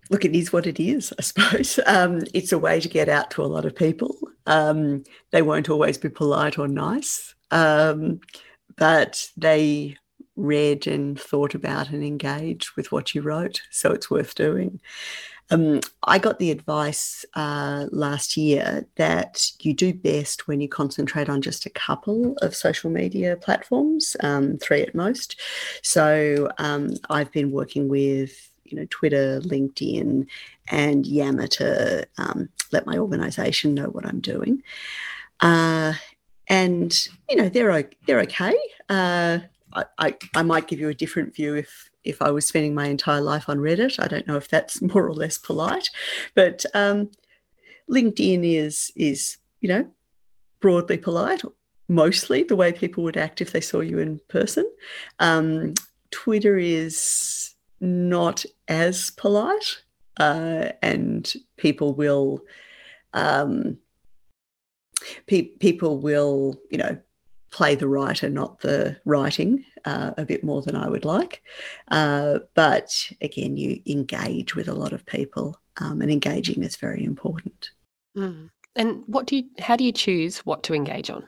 Look, 0.09 0.25
it 0.25 0.35
is 0.35 0.51
what 0.51 0.65
it 0.65 0.79
is, 0.79 1.13
I 1.17 1.21
suppose. 1.21 1.79
Um, 1.87 2.21
it's 2.33 2.51
a 2.51 2.57
way 2.59 2.79
to 2.79 2.89
get 2.89 3.09
out 3.09 3.31
to 3.31 3.43
a 3.43 3.47
lot 3.47 3.65
of 3.65 3.75
people. 3.75 4.15
Um, 4.45 5.03
they 5.31 5.41
won't 5.41 5.69
always 5.69 5.97
be 5.97 6.09
polite 6.09 6.57
or 6.57 6.67
nice, 6.67 7.35
um, 7.51 8.19
but 8.77 9.27
they 9.37 9.97
read 10.35 10.87
and 10.87 11.19
thought 11.19 11.53
about 11.53 11.89
and 11.89 12.03
engaged 12.03 12.71
with 12.75 12.91
what 12.91 13.13
you 13.13 13.21
wrote. 13.21 13.61
So 13.69 13.91
it's 13.91 14.09
worth 14.09 14.35
doing. 14.35 14.79
Um, 15.51 15.81
I 16.03 16.19
got 16.19 16.39
the 16.39 16.51
advice 16.51 17.25
uh, 17.33 17.87
last 17.91 18.37
year 18.37 18.85
that 18.95 19.51
you 19.61 19.73
do 19.73 19.93
best 19.93 20.47
when 20.47 20.61
you 20.61 20.69
concentrate 20.69 21.29
on 21.29 21.41
just 21.41 21.65
a 21.65 21.71
couple 21.71 22.35
of 22.41 22.55
social 22.55 22.89
media 22.89 23.35
platforms, 23.35 24.15
um, 24.21 24.57
three 24.57 24.81
at 24.81 24.93
most. 24.93 25.39
So 25.81 26.49
um, 26.59 26.93
I've 27.09 27.31
been 27.31 27.51
working 27.51 27.89
with 27.89 28.51
you 28.65 28.77
know 28.77 28.87
Twitter, 28.89 29.41
LinkedIn, 29.41 30.27
and 30.67 31.05
Yammer 31.05 31.47
to 31.47 32.07
um, 32.17 32.49
let 32.71 32.85
my 32.85 32.97
organisation 32.97 33.73
know 33.73 33.87
what 33.87 34.05
I'm 34.05 34.19
doing. 34.19 34.61
Uh, 35.39 35.93
and 36.47 37.07
you 37.29 37.35
know 37.37 37.49
they're 37.49 37.89
they're 38.05 38.21
okay. 38.21 38.55
Uh, 38.87 39.39
I, 39.73 39.83
I, 39.97 40.17
I 40.35 40.41
might 40.43 40.67
give 40.67 40.79
you 40.79 40.89
a 40.89 40.93
different 40.93 41.35
view 41.35 41.55
if 41.55 41.88
if 42.09 42.21
I 42.21 42.31
was 42.31 42.45
spending 42.45 42.73
my 42.73 42.87
entire 42.87 43.21
life 43.21 43.49
on 43.49 43.59
Reddit. 43.59 43.99
I 43.99 44.07
don't 44.07 44.27
know 44.27 44.37
if 44.37 44.47
that's 44.47 44.81
more 44.93 45.05
or 45.05 45.13
less 45.13 45.37
polite, 45.37 45.89
but 46.35 46.65
um, 46.73 47.11
LinkedIn 47.89 48.43
is 48.43 48.91
is 48.95 49.37
you 49.61 49.69
know 49.69 49.89
broadly 50.59 50.97
polite, 50.97 51.41
mostly 51.87 52.43
the 52.43 52.55
way 52.55 52.71
people 52.71 53.03
would 53.03 53.17
act 53.17 53.41
if 53.41 53.51
they 53.51 53.61
saw 53.61 53.79
you 53.79 53.99
in 53.99 54.19
person. 54.27 54.69
Um, 55.19 55.73
Twitter 56.11 56.57
is 56.57 57.55
not 57.79 58.43
as 58.67 59.11
polite, 59.11 59.83
uh, 60.19 60.69
and 60.81 61.31
people 61.57 61.93
will. 61.93 62.41
Um, 63.13 63.77
pe- 65.27 65.55
people 65.59 65.97
will, 65.97 66.59
you 66.69 66.77
know, 66.77 66.97
play 67.51 67.75
the 67.75 67.87
writer, 67.87 68.29
not 68.29 68.59
the 68.59 68.97
writing, 69.05 69.65
uh, 69.85 70.11
a 70.17 70.25
bit 70.25 70.43
more 70.43 70.61
than 70.61 70.75
I 70.75 70.89
would 70.89 71.05
like. 71.05 71.41
Uh, 71.89 72.39
but 72.53 72.91
again, 73.21 73.57
you 73.57 73.81
engage 73.85 74.55
with 74.55 74.67
a 74.67 74.73
lot 74.73 74.93
of 74.93 75.05
people, 75.05 75.57
um, 75.77 76.01
and 76.01 76.11
engaging 76.11 76.63
is 76.63 76.75
very 76.75 77.03
important. 77.03 77.71
Mm. 78.17 78.49
And 78.75 79.03
what 79.07 79.27
do 79.27 79.37
you? 79.37 79.43
How 79.59 79.75
do 79.75 79.83
you 79.83 79.91
choose 79.91 80.39
what 80.39 80.63
to 80.63 80.73
engage 80.73 81.09
on? 81.09 81.25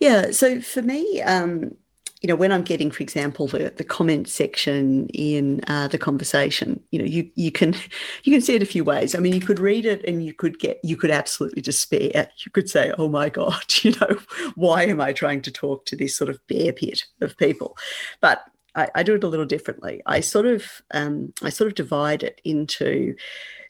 Yeah, 0.00 0.32
so 0.32 0.60
for 0.60 0.82
me, 0.82 1.22
um, 1.22 1.76
you 2.22 2.28
know, 2.28 2.36
when 2.36 2.52
I'm 2.52 2.62
getting, 2.62 2.92
for 2.92 3.02
example, 3.02 3.48
the, 3.48 3.72
the 3.76 3.82
comment 3.82 4.28
section 4.28 5.08
in 5.08 5.60
uh, 5.66 5.88
the 5.88 5.98
conversation, 5.98 6.80
you 6.92 7.00
know, 7.00 7.04
you 7.04 7.28
you 7.34 7.50
can 7.50 7.74
you 8.22 8.32
can 8.32 8.40
see 8.40 8.54
it 8.54 8.62
a 8.62 8.66
few 8.66 8.84
ways. 8.84 9.14
I 9.14 9.18
mean, 9.18 9.34
you 9.34 9.40
could 9.40 9.58
read 9.58 9.84
it 9.84 10.04
and 10.04 10.24
you 10.24 10.32
could 10.32 10.60
get 10.60 10.78
you 10.84 10.96
could 10.96 11.10
absolutely 11.10 11.62
despair. 11.62 12.30
You 12.44 12.52
could 12.52 12.70
say, 12.70 12.92
"Oh 12.96 13.08
my 13.08 13.28
God, 13.28 13.64
you 13.82 13.92
know, 14.00 14.18
why 14.54 14.84
am 14.84 15.00
I 15.00 15.12
trying 15.12 15.42
to 15.42 15.50
talk 15.50 15.84
to 15.86 15.96
this 15.96 16.16
sort 16.16 16.30
of 16.30 16.38
bear 16.46 16.72
pit 16.72 17.04
of 17.20 17.36
people?" 17.36 17.76
But 18.20 18.44
I, 18.76 18.88
I 18.94 19.02
do 19.02 19.16
it 19.16 19.24
a 19.24 19.28
little 19.28 19.46
differently. 19.46 20.00
I 20.06 20.20
sort 20.20 20.46
of 20.46 20.80
um, 20.92 21.34
I 21.42 21.50
sort 21.50 21.68
of 21.68 21.74
divide 21.74 22.22
it 22.22 22.40
into 22.44 23.16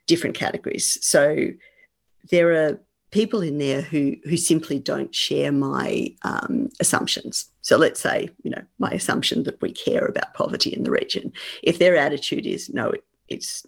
different 0.07 0.37
categories. 0.37 0.99
So 1.01 1.49
there 2.31 2.53
are 2.53 2.81
people 3.13 3.43
in 3.43 3.59
there 3.59 3.83
who 3.83 4.17
who 4.25 4.37
simply 4.37 4.81
don't 4.81 5.15
share 5.15 5.53
my 5.53 6.13
um, 6.23 6.69
assumptions. 6.81 7.47
So 7.61 7.77
let's 7.77 8.01
say, 8.01 8.31
you 8.43 8.51
know, 8.51 8.63
my 8.79 8.91
assumption 8.91 9.45
that 9.45 9.61
we 9.63 9.73
care 9.73 10.07
about 10.07 10.35
poverty 10.35 10.71
in 10.71 10.83
the 10.83 10.91
region. 10.91 11.33
If 11.63 11.79
their 11.79 11.97
attitude 11.97 12.47
is 12.47 12.69
no, 12.71 12.91
it 12.91 13.05
it's 13.29 13.65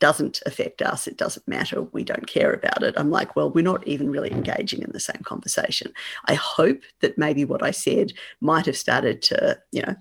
doesn't 0.00 0.42
affect 0.46 0.82
us, 0.82 1.06
it 1.06 1.16
doesn't 1.16 1.46
matter, 1.46 1.82
we 1.92 2.02
don't 2.02 2.26
care 2.26 2.52
about 2.52 2.82
it. 2.82 2.92
I'm 2.96 3.12
like, 3.12 3.36
well, 3.36 3.52
we're 3.52 3.62
not 3.62 3.86
even 3.86 4.10
really 4.10 4.32
engaging 4.32 4.82
in 4.82 4.90
the 4.90 4.98
same 4.98 5.22
conversation. 5.22 5.92
I 6.24 6.34
hope 6.34 6.80
that 7.02 7.16
maybe 7.16 7.44
what 7.44 7.62
I 7.62 7.70
said 7.70 8.12
might 8.40 8.66
have 8.66 8.76
started 8.76 9.22
to, 9.22 9.60
you 9.70 9.82
know, 9.82 9.94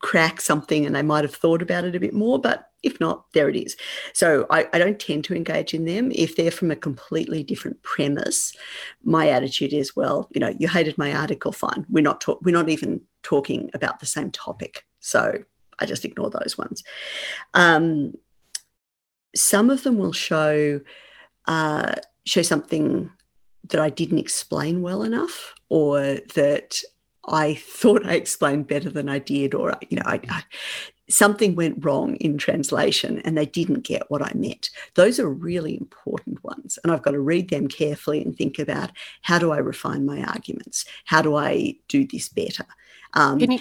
crack 0.00 0.40
something 0.40 0.86
and 0.86 0.94
they 0.94 1.02
might 1.02 1.24
have 1.24 1.34
thought 1.34 1.62
about 1.62 1.84
it 1.84 1.96
a 1.96 2.00
bit 2.00 2.14
more, 2.14 2.38
but 2.38 2.70
if 2.82 3.00
not, 3.00 3.24
there 3.32 3.48
it 3.48 3.56
is. 3.56 3.76
So 4.12 4.46
I, 4.50 4.68
I, 4.72 4.78
don't 4.78 5.00
tend 5.00 5.24
to 5.24 5.34
engage 5.34 5.74
in 5.74 5.84
them. 5.84 6.12
If 6.14 6.36
they're 6.36 6.50
from 6.50 6.70
a 6.70 6.76
completely 6.76 7.42
different 7.42 7.82
premise, 7.82 8.54
my 9.02 9.28
attitude 9.28 9.72
is, 9.72 9.96
well, 9.96 10.28
you 10.32 10.40
know, 10.40 10.54
you 10.58 10.68
hated 10.68 10.96
my 10.96 11.12
article, 11.12 11.50
fine. 11.50 11.84
We're 11.88 12.02
not 12.02 12.20
talk- 12.20 12.40
we're 12.42 12.54
not 12.54 12.68
even 12.68 13.00
talking 13.22 13.70
about 13.74 13.98
the 13.98 14.06
same 14.06 14.30
topic. 14.30 14.84
So 15.00 15.42
I 15.78 15.86
just 15.86 16.04
ignore 16.04 16.30
those 16.30 16.56
ones. 16.56 16.84
Um, 17.54 18.14
some 19.34 19.70
of 19.70 19.82
them 19.82 19.98
will 19.98 20.12
show 20.12 20.80
uh, 21.46 21.94
show 22.26 22.42
something 22.42 23.10
that 23.70 23.80
I 23.80 23.90
didn't 23.90 24.18
explain 24.18 24.82
well 24.82 25.02
enough, 25.02 25.54
or 25.68 26.00
that 26.34 26.80
I 27.28 27.54
thought 27.54 28.06
I 28.06 28.14
explained 28.14 28.66
better 28.66 28.90
than 28.90 29.08
I 29.08 29.18
did, 29.18 29.54
or 29.54 29.74
you 29.88 29.96
know, 29.96 30.02
I, 30.06 30.20
I, 30.28 30.42
something 31.08 31.54
went 31.54 31.84
wrong 31.84 32.16
in 32.16 32.38
translation 32.38 33.20
and 33.24 33.36
they 33.36 33.46
didn't 33.46 33.84
get 33.84 34.10
what 34.10 34.22
I 34.22 34.32
meant. 34.34 34.70
Those 34.94 35.18
are 35.18 35.28
really 35.28 35.76
important 35.76 36.42
ones, 36.44 36.78
and 36.82 36.92
I've 36.92 37.02
got 37.02 37.12
to 37.12 37.20
read 37.20 37.50
them 37.50 37.68
carefully 37.68 38.22
and 38.22 38.36
think 38.36 38.58
about 38.58 38.90
how 39.22 39.38
do 39.38 39.52
I 39.52 39.58
refine 39.58 40.06
my 40.06 40.22
arguments? 40.22 40.84
How 41.04 41.22
do 41.22 41.36
I 41.36 41.76
do 41.88 42.06
this 42.06 42.28
better? 42.28 42.66
Um, 43.14 43.38
can 43.38 43.52
you, 43.52 43.60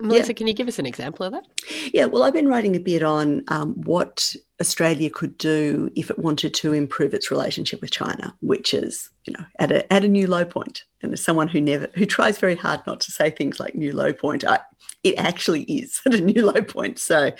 Melissa, 0.00 0.28
yeah. 0.28 0.34
can 0.34 0.46
you 0.46 0.54
give 0.54 0.68
us 0.68 0.78
an 0.78 0.86
example 0.86 1.26
of 1.26 1.32
that? 1.32 1.44
Yeah, 1.92 2.04
well, 2.04 2.22
I've 2.22 2.32
been 2.32 2.46
writing 2.46 2.76
a 2.76 2.80
bit 2.80 3.02
on 3.02 3.42
um, 3.48 3.74
what 3.82 4.34
Australia 4.60 5.10
could 5.10 5.36
do 5.38 5.90
if 5.96 6.08
it 6.08 6.18
wanted 6.18 6.54
to 6.54 6.72
improve 6.72 7.14
its 7.14 7.32
relationship 7.32 7.80
with 7.80 7.90
China, 7.90 8.34
which 8.40 8.72
is, 8.74 9.10
you 9.24 9.32
know, 9.32 9.44
at 9.58 9.72
a 9.72 9.92
at 9.92 10.04
a 10.04 10.08
new 10.08 10.28
low 10.28 10.44
point. 10.44 10.84
And 11.02 11.12
as 11.12 11.22
someone 11.22 11.48
who 11.48 11.60
never 11.60 11.88
who 11.94 12.06
tries 12.06 12.38
very 12.38 12.54
hard 12.54 12.80
not 12.86 13.00
to 13.00 13.12
say 13.12 13.30
things 13.30 13.58
like 13.58 13.74
new 13.74 13.92
low 13.92 14.12
point, 14.12 14.44
I, 14.44 14.60
it 15.02 15.16
actually 15.18 15.62
is 15.62 16.00
at 16.06 16.14
a 16.14 16.20
new 16.20 16.46
low 16.46 16.62
point. 16.62 17.00
So, 17.00 17.32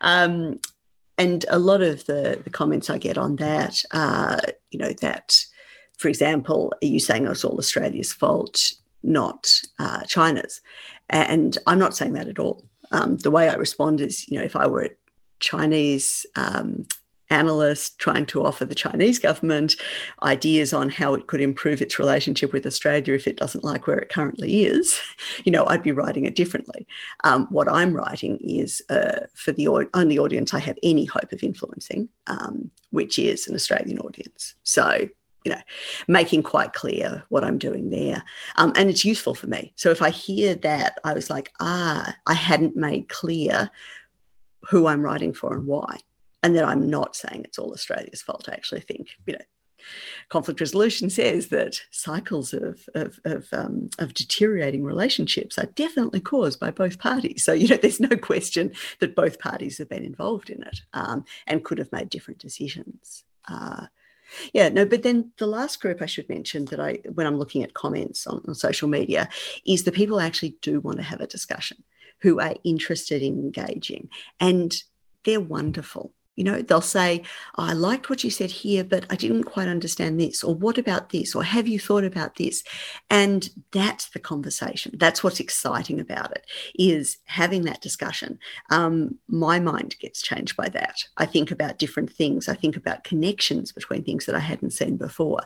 um, 0.00 0.58
and 1.16 1.44
a 1.48 1.60
lot 1.60 1.80
of 1.80 2.06
the 2.06 2.40
the 2.42 2.50
comments 2.50 2.90
I 2.90 2.98
get 2.98 3.18
on 3.18 3.36
that, 3.36 3.84
uh, 3.92 4.40
you 4.72 4.80
know, 4.80 4.92
that, 5.00 5.38
for 5.96 6.08
example, 6.08 6.72
are 6.82 6.86
you 6.86 6.98
saying 6.98 7.26
it's 7.28 7.44
all 7.44 7.58
Australia's 7.58 8.12
fault, 8.12 8.72
not 9.04 9.60
uh, 9.78 10.02
China's? 10.04 10.60
And 11.10 11.56
I'm 11.66 11.78
not 11.78 11.96
saying 11.96 12.14
that 12.14 12.28
at 12.28 12.38
all. 12.38 12.64
Um, 12.92 13.16
the 13.18 13.30
way 13.30 13.48
I 13.48 13.54
respond 13.54 14.00
is, 14.00 14.28
you 14.28 14.38
know, 14.38 14.44
if 14.44 14.56
I 14.56 14.66
were 14.66 14.84
a 14.84 14.90
Chinese 15.40 16.26
um, 16.36 16.86
analyst 17.30 17.98
trying 17.98 18.26
to 18.26 18.44
offer 18.44 18.64
the 18.64 18.74
Chinese 18.74 19.18
government 19.18 19.74
ideas 20.22 20.72
on 20.72 20.90
how 20.90 21.14
it 21.14 21.26
could 21.26 21.40
improve 21.40 21.80
its 21.80 21.98
relationship 21.98 22.52
with 22.52 22.66
Australia 22.66 23.14
if 23.14 23.26
it 23.26 23.36
doesn't 23.36 23.64
like 23.64 23.86
where 23.86 23.98
it 23.98 24.08
currently 24.08 24.64
is, 24.64 25.00
you 25.44 25.52
know, 25.52 25.66
I'd 25.66 25.82
be 25.82 25.92
writing 25.92 26.26
it 26.26 26.36
differently. 26.36 26.86
Um, 27.24 27.46
what 27.50 27.70
I'm 27.70 27.94
writing 27.94 28.38
is 28.40 28.82
uh, 28.90 29.20
for 29.34 29.52
the 29.52 29.68
only 29.94 30.18
audience 30.18 30.54
I 30.54 30.60
have 30.60 30.78
any 30.82 31.04
hope 31.04 31.32
of 31.32 31.42
influencing, 31.42 32.08
um, 32.26 32.70
which 32.90 33.18
is 33.18 33.48
an 33.48 33.54
Australian 33.54 33.98
audience. 33.98 34.54
So 34.62 35.08
you 35.44 35.52
know, 35.52 35.60
making 36.08 36.42
quite 36.42 36.72
clear 36.72 37.22
what 37.28 37.44
I'm 37.44 37.58
doing 37.58 37.90
there. 37.90 38.24
Um, 38.56 38.72
and 38.76 38.88
it's 38.88 39.04
useful 39.04 39.34
for 39.34 39.46
me. 39.46 39.72
So 39.76 39.90
if 39.90 40.00
I 40.00 40.10
hear 40.10 40.54
that, 40.56 40.98
I 41.04 41.12
was 41.12 41.28
like, 41.30 41.52
ah, 41.60 42.14
I 42.26 42.34
hadn't 42.34 42.76
made 42.76 43.08
clear 43.08 43.70
who 44.70 44.86
I'm 44.86 45.02
writing 45.02 45.34
for 45.34 45.54
and 45.54 45.66
why. 45.66 45.98
And 46.42 46.56
that 46.56 46.64
I'm 46.64 46.88
not 46.88 47.14
saying 47.14 47.42
it's 47.44 47.58
all 47.58 47.72
Australia's 47.72 48.22
fault. 48.22 48.48
I 48.48 48.52
actually 48.52 48.80
think, 48.80 49.08
you 49.26 49.34
know, 49.34 49.44
conflict 50.30 50.60
resolution 50.60 51.10
says 51.10 51.48
that 51.48 51.80
cycles 51.90 52.54
of, 52.54 52.88
of, 52.94 53.20
of, 53.24 53.46
um, 53.52 53.90
of, 53.98 54.14
deteriorating 54.14 54.82
relationships 54.82 55.58
are 55.58 55.66
definitely 55.66 56.20
caused 56.20 56.58
by 56.58 56.70
both 56.70 56.98
parties. 56.98 57.44
So, 57.44 57.52
you 57.52 57.68
know, 57.68 57.76
there's 57.76 58.00
no 58.00 58.16
question 58.16 58.72
that 59.00 59.14
both 59.14 59.38
parties 59.38 59.76
have 59.78 59.90
been 59.90 60.04
involved 60.04 60.48
in 60.48 60.62
it 60.62 60.80
um, 60.94 61.24
and 61.46 61.64
could 61.64 61.78
have 61.78 61.92
made 61.92 62.08
different 62.08 62.40
decisions. 62.40 63.24
Uh, 63.46 63.86
Yeah, 64.52 64.68
no, 64.68 64.84
but 64.84 65.02
then 65.02 65.32
the 65.38 65.46
last 65.46 65.80
group 65.80 66.02
I 66.02 66.06
should 66.06 66.28
mention 66.28 66.64
that 66.66 66.80
I, 66.80 67.00
when 67.12 67.26
I'm 67.26 67.38
looking 67.38 67.62
at 67.62 67.74
comments 67.74 68.26
on, 68.26 68.42
on 68.48 68.54
social 68.54 68.88
media, 68.88 69.28
is 69.66 69.84
the 69.84 69.92
people 69.92 70.20
actually 70.20 70.56
do 70.62 70.80
want 70.80 70.98
to 70.98 71.02
have 71.02 71.20
a 71.20 71.26
discussion, 71.26 71.84
who 72.20 72.40
are 72.40 72.54
interested 72.64 73.22
in 73.22 73.34
engaging, 73.34 74.08
and 74.40 74.74
they're 75.24 75.40
wonderful. 75.40 76.12
You 76.36 76.44
know, 76.44 76.62
they'll 76.62 76.80
say, 76.80 77.22
oh, 77.56 77.64
I 77.64 77.72
liked 77.72 78.10
what 78.10 78.24
you 78.24 78.30
said 78.30 78.50
here, 78.50 78.82
but 78.84 79.06
I 79.10 79.16
didn't 79.16 79.44
quite 79.44 79.68
understand 79.68 80.18
this. 80.18 80.42
Or 80.42 80.54
what 80.54 80.78
about 80.78 81.10
this? 81.10 81.34
Or 81.34 81.44
have 81.44 81.68
you 81.68 81.78
thought 81.78 82.04
about 82.04 82.36
this? 82.36 82.64
And 83.08 83.48
that's 83.72 84.08
the 84.10 84.18
conversation. 84.18 84.92
That's 84.96 85.22
what's 85.22 85.40
exciting 85.40 86.00
about 86.00 86.32
it 86.32 86.46
is 86.74 87.18
having 87.24 87.62
that 87.62 87.80
discussion. 87.80 88.38
Um, 88.70 89.18
my 89.28 89.60
mind 89.60 89.96
gets 90.00 90.22
changed 90.22 90.56
by 90.56 90.68
that. 90.70 91.04
I 91.16 91.26
think 91.26 91.50
about 91.50 91.78
different 91.78 92.12
things. 92.12 92.48
I 92.48 92.54
think 92.54 92.76
about 92.76 93.04
connections 93.04 93.72
between 93.72 94.02
things 94.04 94.26
that 94.26 94.34
I 94.34 94.40
hadn't 94.40 94.72
seen 94.72 94.96
before. 94.96 95.40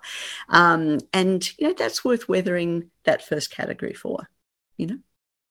Um, 0.48 1.00
and, 1.12 1.58
you 1.58 1.68
know, 1.68 1.74
that's 1.74 2.04
worth 2.04 2.28
weathering 2.28 2.90
that 3.04 3.26
first 3.26 3.50
category 3.50 3.94
for, 3.94 4.28
you 4.76 4.86
know? 4.86 4.98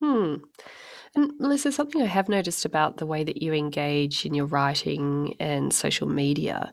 Hmm. 0.02 0.36
And 1.18 1.34
Melissa, 1.40 1.72
something 1.72 2.00
I 2.00 2.06
have 2.06 2.30
noticed 2.30 2.64
about 2.64 2.98
the 2.98 3.08
way 3.08 3.24
that 3.24 3.42
you 3.42 3.52
engage 3.52 4.24
in 4.24 4.36
your 4.36 4.46
writing 4.46 5.36
and 5.40 5.74
social 5.74 6.08
media 6.08 6.72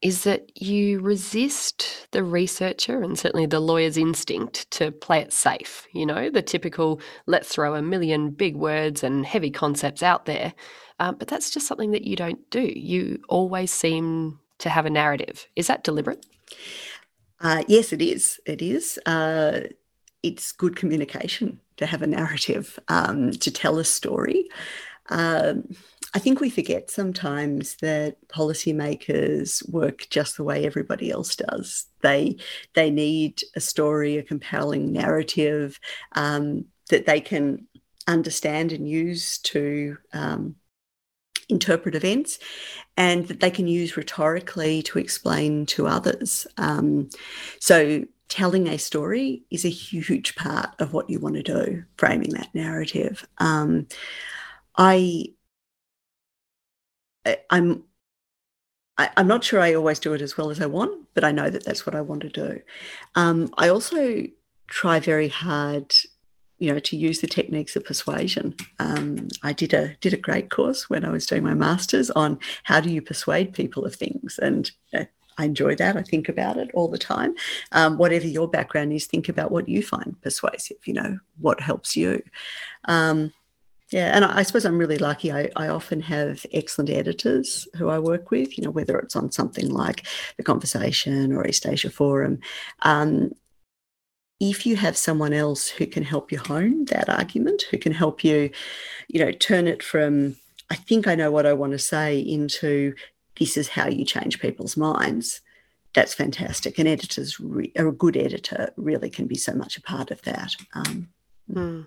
is 0.00 0.24
that 0.24 0.50
you 0.60 0.98
resist 1.00 2.08
the 2.10 2.24
researcher 2.24 3.02
and 3.02 3.18
certainly 3.18 3.44
the 3.44 3.60
lawyer's 3.60 3.98
instinct 3.98 4.68
to 4.70 4.92
play 4.92 5.20
it 5.20 5.30
safe. 5.30 5.86
You 5.92 6.06
know, 6.06 6.30
the 6.30 6.40
typical 6.40 7.02
let's 7.26 7.50
throw 7.50 7.74
a 7.74 7.82
million 7.82 8.30
big 8.30 8.56
words 8.56 9.04
and 9.04 9.26
heavy 9.26 9.50
concepts 9.50 10.02
out 10.02 10.24
there. 10.24 10.54
Um, 10.98 11.16
but 11.18 11.28
that's 11.28 11.50
just 11.50 11.66
something 11.66 11.90
that 11.90 12.04
you 12.04 12.16
don't 12.16 12.48
do. 12.48 12.72
You 12.74 13.20
always 13.28 13.70
seem 13.70 14.40
to 14.60 14.70
have 14.70 14.86
a 14.86 14.90
narrative. 14.90 15.46
Is 15.54 15.66
that 15.66 15.84
deliberate? 15.84 16.24
Uh, 17.42 17.62
yes, 17.68 17.92
it 17.92 18.00
is. 18.00 18.40
It 18.46 18.62
is. 18.62 18.98
Uh, 19.04 19.64
it's 20.22 20.52
good 20.52 20.76
communication 20.76 21.60
to 21.76 21.86
have 21.86 22.02
a 22.02 22.06
narrative, 22.06 22.78
um, 22.88 23.32
to 23.32 23.50
tell 23.50 23.78
a 23.78 23.84
story. 23.84 24.48
Um, 25.08 25.64
I 26.14 26.18
think 26.18 26.40
we 26.40 26.50
forget 26.50 26.90
sometimes 26.90 27.76
that 27.76 28.16
policymakers 28.28 29.68
work 29.70 30.06
just 30.10 30.36
the 30.36 30.44
way 30.44 30.64
everybody 30.64 31.10
else 31.10 31.34
does. 31.34 31.86
They 32.02 32.36
they 32.74 32.90
need 32.90 33.42
a 33.56 33.60
story, 33.60 34.18
a 34.18 34.22
compelling 34.22 34.92
narrative 34.92 35.80
um, 36.12 36.66
that 36.90 37.06
they 37.06 37.20
can 37.20 37.66
understand 38.06 38.72
and 38.72 38.88
use 38.88 39.38
to 39.38 39.96
um, 40.12 40.56
interpret 41.48 41.94
events, 41.94 42.38
and 42.96 43.26
that 43.28 43.40
they 43.40 43.50
can 43.50 43.66
use 43.66 43.96
rhetorically 43.96 44.82
to 44.82 44.98
explain 44.98 45.66
to 45.66 45.86
others. 45.86 46.46
Um, 46.58 47.08
so 47.58 48.04
telling 48.32 48.66
a 48.66 48.78
story 48.78 49.42
is 49.50 49.66
a 49.66 49.68
huge 49.68 50.34
part 50.36 50.70
of 50.78 50.94
what 50.94 51.10
you 51.10 51.20
want 51.20 51.34
to 51.34 51.42
do, 51.42 51.84
framing 51.98 52.30
that 52.30 52.48
narrative. 52.54 53.26
Um, 53.36 53.86
I, 54.78 55.26
I, 57.26 57.36
I'm, 57.50 57.84
I, 58.96 59.10
am 59.18 59.26
not 59.28 59.44
sure 59.44 59.60
I 59.60 59.74
always 59.74 59.98
do 59.98 60.14
it 60.14 60.22
as 60.22 60.38
well 60.38 60.48
as 60.48 60.62
I 60.62 60.66
want, 60.66 61.08
but 61.12 61.24
I 61.24 61.30
know 61.30 61.50
that 61.50 61.66
that's 61.66 61.84
what 61.84 61.94
I 61.94 62.00
want 62.00 62.22
to 62.22 62.30
do. 62.30 62.62
Um, 63.16 63.52
I 63.58 63.68
also 63.68 64.22
try 64.66 64.98
very 64.98 65.28
hard, 65.28 65.92
you 66.58 66.72
know, 66.72 66.78
to 66.78 66.96
use 66.96 67.20
the 67.20 67.26
techniques 67.26 67.76
of 67.76 67.84
persuasion. 67.84 68.56
Um, 68.78 69.28
I 69.42 69.52
did 69.52 69.74
a 69.74 69.94
did 70.00 70.14
a 70.14 70.16
great 70.28 70.48
course 70.48 70.88
when 70.88 71.04
I 71.04 71.10
was 71.10 71.26
doing 71.26 71.44
my 71.44 71.52
masters 71.52 72.10
on 72.12 72.38
how 72.62 72.80
do 72.80 72.88
you 72.88 73.02
persuade 73.02 73.52
people 73.52 73.84
of 73.84 73.94
things, 73.94 74.38
and 74.40 74.70
uh, 74.94 75.04
I 75.38 75.46
enjoy 75.46 75.74
that. 75.76 75.96
I 75.96 76.02
think 76.02 76.28
about 76.28 76.56
it 76.56 76.70
all 76.74 76.88
the 76.88 76.98
time. 76.98 77.34
Um, 77.72 77.98
whatever 77.98 78.26
your 78.26 78.48
background 78.48 78.92
is, 78.92 79.06
think 79.06 79.28
about 79.28 79.50
what 79.50 79.68
you 79.68 79.82
find 79.82 80.20
persuasive, 80.22 80.78
you 80.84 80.94
know, 80.94 81.18
what 81.38 81.60
helps 81.60 81.96
you. 81.96 82.22
Um, 82.84 83.32
yeah, 83.92 84.16
and 84.16 84.24
I, 84.24 84.42
suppose 84.42 84.64
I'm 84.64 84.78
really 84.78 84.96
lucky. 84.96 85.30
I, 85.30 85.50
I, 85.54 85.68
often 85.68 86.00
have 86.00 86.46
excellent 86.50 86.88
editors 86.88 87.68
who 87.76 87.90
I 87.90 87.98
work 87.98 88.30
with, 88.30 88.56
you 88.56 88.64
know, 88.64 88.70
whether 88.70 88.98
it's 88.98 89.14
on 89.14 89.30
something 89.30 89.68
like 89.68 90.06
The 90.38 90.42
Conversation 90.42 91.32
or 91.34 91.46
East 91.46 91.66
Asia 91.66 91.90
Forum. 91.90 92.40
Um, 92.80 93.32
if 94.40 94.64
you 94.64 94.76
have 94.76 94.96
someone 94.96 95.34
else 95.34 95.68
who 95.68 95.86
can 95.86 96.02
help 96.02 96.32
you 96.32 96.38
hone 96.38 96.86
that 96.86 97.10
argument, 97.10 97.62
who 97.70 97.76
can 97.76 97.92
help 97.92 98.24
you, 98.24 98.50
you 99.08 99.24
know, 99.24 99.30
turn 99.30 99.68
it 99.68 99.82
from, 99.82 100.36
I 100.70 100.74
think 100.74 101.06
I 101.06 101.14
know 101.14 101.30
what 101.30 101.46
I 101.46 101.52
want 101.52 101.72
to 101.72 101.78
say 101.78 102.18
into 102.18 102.94
this 103.38 103.56
is 103.56 103.68
how 103.68 103.88
you 103.88 104.04
change 104.04 104.40
people's 104.40 104.76
minds 104.76 105.40
that's 105.94 106.14
fantastic 106.14 106.78
And 106.78 106.88
editor's 106.88 107.38
re- 107.38 107.72
a 107.76 107.90
good 107.90 108.16
editor 108.16 108.72
really 108.76 109.10
can 109.10 109.26
be 109.26 109.36
so 109.36 109.52
much 109.52 109.76
a 109.76 109.82
part 109.82 110.10
of 110.10 110.22
that 110.22 110.54
um, 110.74 111.08
mm. 111.50 111.86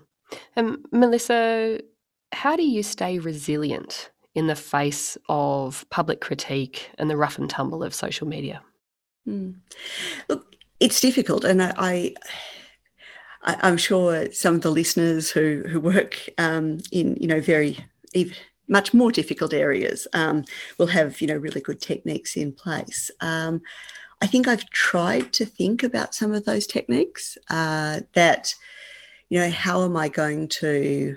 um, 0.56 0.84
melissa 0.92 1.80
how 2.32 2.56
do 2.56 2.64
you 2.64 2.82
stay 2.82 3.18
resilient 3.18 4.10
in 4.34 4.48
the 4.48 4.56
face 4.56 5.16
of 5.28 5.86
public 5.90 6.20
critique 6.20 6.90
and 6.98 7.08
the 7.08 7.16
rough 7.16 7.38
and 7.38 7.48
tumble 7.48 7.82
of 7.82 7.94
social 7.94 8.26
media 8.26 8.62
mm. 9.26 9.54
look 10.28 10.56
it's 10.80 11.00
difficult 11.00 11.44
and 11.44 11.62
I, 11.62 11.72
I 11.76 12.14
I'm 13.42 13.76
sure 13.76 14.30
some 14.32 14.56
of 14.56 14.60
the 14.62 14.70
listeners 14.70 15.30
who 15.30 15.64
who 15.68 15.80
work 15.80 16.28
um, 16.38 16.78
in 16.92 17.16
you 17.20 17.26
know 17.26 17.40
very 17.40 17.78
much 18.68 18.92
more 18.92 19.12
difficult 19.12 19.52
areas 19.52 20.08
um, 20.12 20.44
will 20.78 20.88
have 20.88 21.20
you 21.20 21.26
know 21.26 21.36
really 21.36 21.60
good 21.60 21.80
techniques 21.80 22.36
in 22.36 22.52
place. 22.52 23.10
Um, 23.20 23.62
I 24.22 24.26
think 24.26 24.48
I've 24.48 24.68
tried 24.70 25.32
to 25.34 25.44
think 25.44 25.82
about 25.82 26.14
some 26.14 26.32
of 26.32 26.44
those 26.44 26.66
techniques. 26.66 27.36
Uh, 27.50 28.00
that 28.14 28.54
you 29.28 29.40
know, 29.40 29.50
how 29.50 29.84
am 29.84 29.96
I 29.96 30.08
going 30.08 30.48
to 30.48 31.16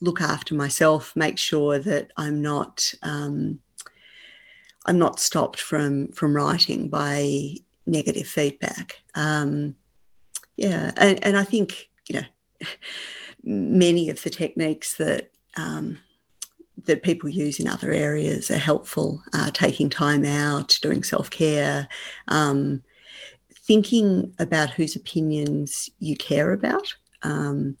look 0.00 0.20
after 0.20 0.54
myself, 0.54 1.16
make 1.16 1.38
sure 1.38 1.78
that 1.78 2.12
I'm 2.16 2.42
not 2.42 2.92
um, 3.02 3.60
I'm 4.86 4.98
not 4.98 5.18
stopped 5.18 5.60
from 5.60 6.08
from 6.08 6.36
writing 6.36 6.88
by 6.88 7.54
negative 7.86 8.26
feedback. 8.26 9.00
Um, 9.14 9.76
yeah, 10.56 10.92
and, 10.96 11.24
and 11.24 11.36
I 11.36 11.44
think 11.44 11.88
you 12.08 12.20
know 12.20 12.26
many 13.42 14.10
of 14.10 14.22
the 14.22 14.30
techniques 14.30 14.96
that 14.96 15.30
um, 15.56 15.98
that 16.84 17.02
people 17.02 17.28
use 17.28 17.60
in 17.60 17.68
other 17.68 17.92
areas 17.92 18.50
are 18.50 18.58
helpful. 18.58 19.22
Uh, 19.32 19.50
taking 19.52 19.88
time 19.88 20.24
out, 20.24 20.78
doing 20.82 21.02
self 21.02 21.30
care, 21.30 21.88
um, 22.28 22.82
thinking 23.66 24.34
about 24.38 24.70
whose 24.70 24.96
opinions 24.96 25.88
you 25.98 26.16
care 26.16 26.52
about, 26.52 26.94
um, 27.22 27.76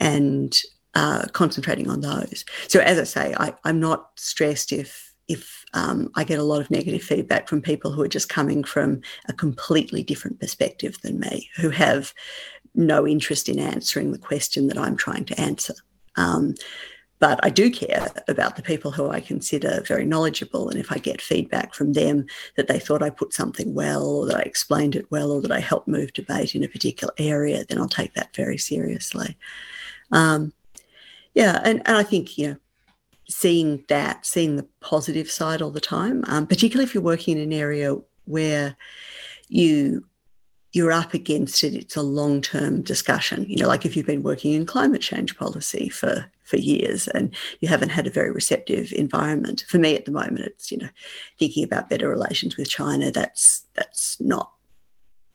and 0.00 0.60
uh, 0.94 1.26
concentrating 1.32 1.90
on 1.90 2.00
those. 2.00 2.44
So, 2.68 2.80
as 2.80 2.98
I 2.98 3.04
say, 3.04 3.34
I, 3.38 3.52
am 3.64 3.80
not 3.80 4.10
stressed 4.16 4.72
if 4.72 5.12
if 5.28 5.64
um, 5.74 6.10
I 6.14 6.24
get 6.24 6.38
a 6.38 6.44
lot 6.44 6.60
of 6.60 6.70
negative 6.70 7.02
feedback 7.02 7.48
from 7.48 7.60
people 7.60 7.90
who 7.90 8.02
are 8.02 8.08
just 8.08 8.28
coming 8.28 8.62
from 8.62 9.00
a 9.28 9.32
completely 9.32 10.02
different 10.02 10.38
perspective 10.38 11.00
than 11.02 11.18
me, 11.18 11.50
who 11.56 11.70
have 11.70 12.14
no 12.74 13.06
interest 13.06 13.48
in 13.48 13.58
answering 13.58 14.12
the 14.12 14.18
question 14.18 14.68
that 14.68 14.78
I'm 14.78 14.96
trying 14.96 15.24
to 15.24 15.40
answer. 15.40 15.74
Um, 16.16 16.54
but 17.18 17.40
I 17.42 17.50
do 17.50 17.70
care 17.70 18.08
about 18.28 18.56
the 18.56 18.62
people 18.62 18.90
who 18.90 19.08
I 19.08 19.20
consider 19.20 19.82
very 19.86 20.04
knowledgeable. 20.04 20.68
And 20.68 20.78
if 20.78 20.92
I 20.92 20.98
get 20.98 21.20
feedback 21.20 21.74
from 21.74 21.94
them 21.94 22.26
that 22.56 22.68
they 22.68 22.78
thought 22.78 23.02
I 23.02 23.10
put 23.10 23.32
something 23.32 23.74
well, 23.74 24.06
or 24.06 24.26
that 24.26 24.36
I 24.36 24.42
explained 24.42 24.96
it 24.96 25.10
well, 25.10 25.32
or 25.32 25.40
that 25.40 25.52
I 25.52 25.60
helped 25.60 25.88
move 25.88 26.12
debate 26.12 26.54
in 26.54 26.64
a 26.64 26.68
particular 26.68 27.14
area, 27.18 27.64
then 27.64 27.78
I'll 27.78 27.88
take 27.88 28.14
that 28.14 28.34
very 28.36 28.58
seriously. 28.58 29.36
Um, 30.12 30.52
yeah, 31.34 31.60
and, 31.64 31.82
and 31.86 31.96
I 31.96 32.02
think, 32.02 32.36
you 32.36 32.48
know, 32.48 32.56
seeing 33.28 33.84
that, 33.88 34.24
seeing 34.24 34.56
the 34.56 34.68
positive 34.80 35.30
side 35.30 35.62
all 35.62 35.70
the 35.70 35.80
time, 35.80 36.22
um, 36.28 36.46
particularly 36.46 36.84
if 36.84 36.94
you're 36.94 37.02
working 37.02 37.38
in 37.38 37.44
an 37.44 37.52
area 37.52 37.96
where 38.26 38.76
you 39.48 40.04
you're 40.76 40.92
up 40.92 41.14
against 41.14 41.64
it. 41.64 41.74
It's 41.74 41.96
a 41.96 42.02
long 42.02 42.42
term 42.42 42.82
discussion. 42.82 43.46
You 43.48 43.56
know, 43.56 43.66
like 43.66 43.86
if 43.86 43.96
you've 43.96 44.04
been 44.04 44.22
working 44.22 44.52
in 44.52 44.66
climate 44.66 45.00
change 45.00 45.34
policy 45.38 45.88
for, 45.88 46.30
for 46.42 46.58
years 46.58 47.08
and 47.08 47.34
you 47.60 47.68
haven't 47.68 47.88
had 47.88 48.06
a 48.06 48.10
very 48.10 48.30
receptive 48.30 48.92
environment. 48.92 49.64
For 49.68 49.78
me 49.78 49.96
at 49.96 50.04
the 50.04 50.12
moment, 50.12 50.40
it's, 50.40 50.70
you 50.70 50.76
know, 50.76 50.90
thinking 51.38 51.64
about 51.64 51.88
better 51.88 52.10
relations 52.10 52.58
with 52.58 52.68
China. 52.68 53.10
That's 53.10 53.64
that's 53.72 54.20
not 54.20 54.52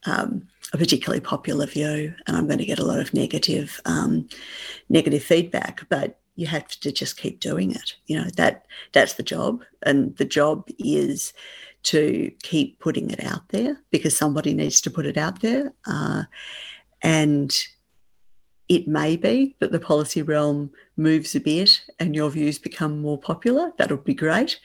um, 0.05 0.47
a 0.73 0.77
particularly 0.77 1.21
popular 1.21 1.65
view, 1.65 2.13
and 2.27 2.37
I'm 2.37 2.45
going 2.45 2.59
to 2.59 2.65
get 2.65 2.79
a 2.79 2.85
lot 2.85 2.99
of 2.99 3.11
negative 3.11 3.81
um, 3.85 4.29
negative 4.89 5.23
feedback. 5.23 5.89
But 5.89 6.19
you 6.35 6.45
have 6.45 6.67
to 6.67 6.91
just 6.91 7.17
keep 7.17 7.39
doing 7.39 7.71
it. 7.71 7.95
You 8.05 8.19
know 8.19 8.29
that 8.37 8.67
that's 8.91 9.15
the 9.15 9.23
job, 9.23 9.63
and 9.81 10.15
the 10.17 10.25
job 10.25 10.69
is 10.77 11.33
to 11.83 12.31
keep 12.43 12.79
putting 12.79 13.09
it 13.09 13.23
out 13.23 13.47
there 13.49 13.77
because 13.91 14.15
somebody 14.15 14.53
needs 14.53 14.81
to 14.81 14.91
put 14.91 15.05
it 15.05 15.17
out 15.17 15.41
there. 15.41 15.73
Uh, 15.85 16.23
and 17.01 17.55
it 18.69 18.87
may 18.87 19.17
be 19.17 19.55
that 19.59 19.71
the 19.71 19.79
policy 19.79 20.21
realm 20.21 20.71
moves 20.95 21.35
a 21.35 21.39
bit 21.39 21.81
and 21.99 22.15
your 22.15 22.29
views 22.29 22.59
become 22.59 23.01
more 23.01 23.17
popular. 23.17 23.71
That 23.77 23.91
would 23.91 24.03
be 24.03 24.13
great. 24.13 24.59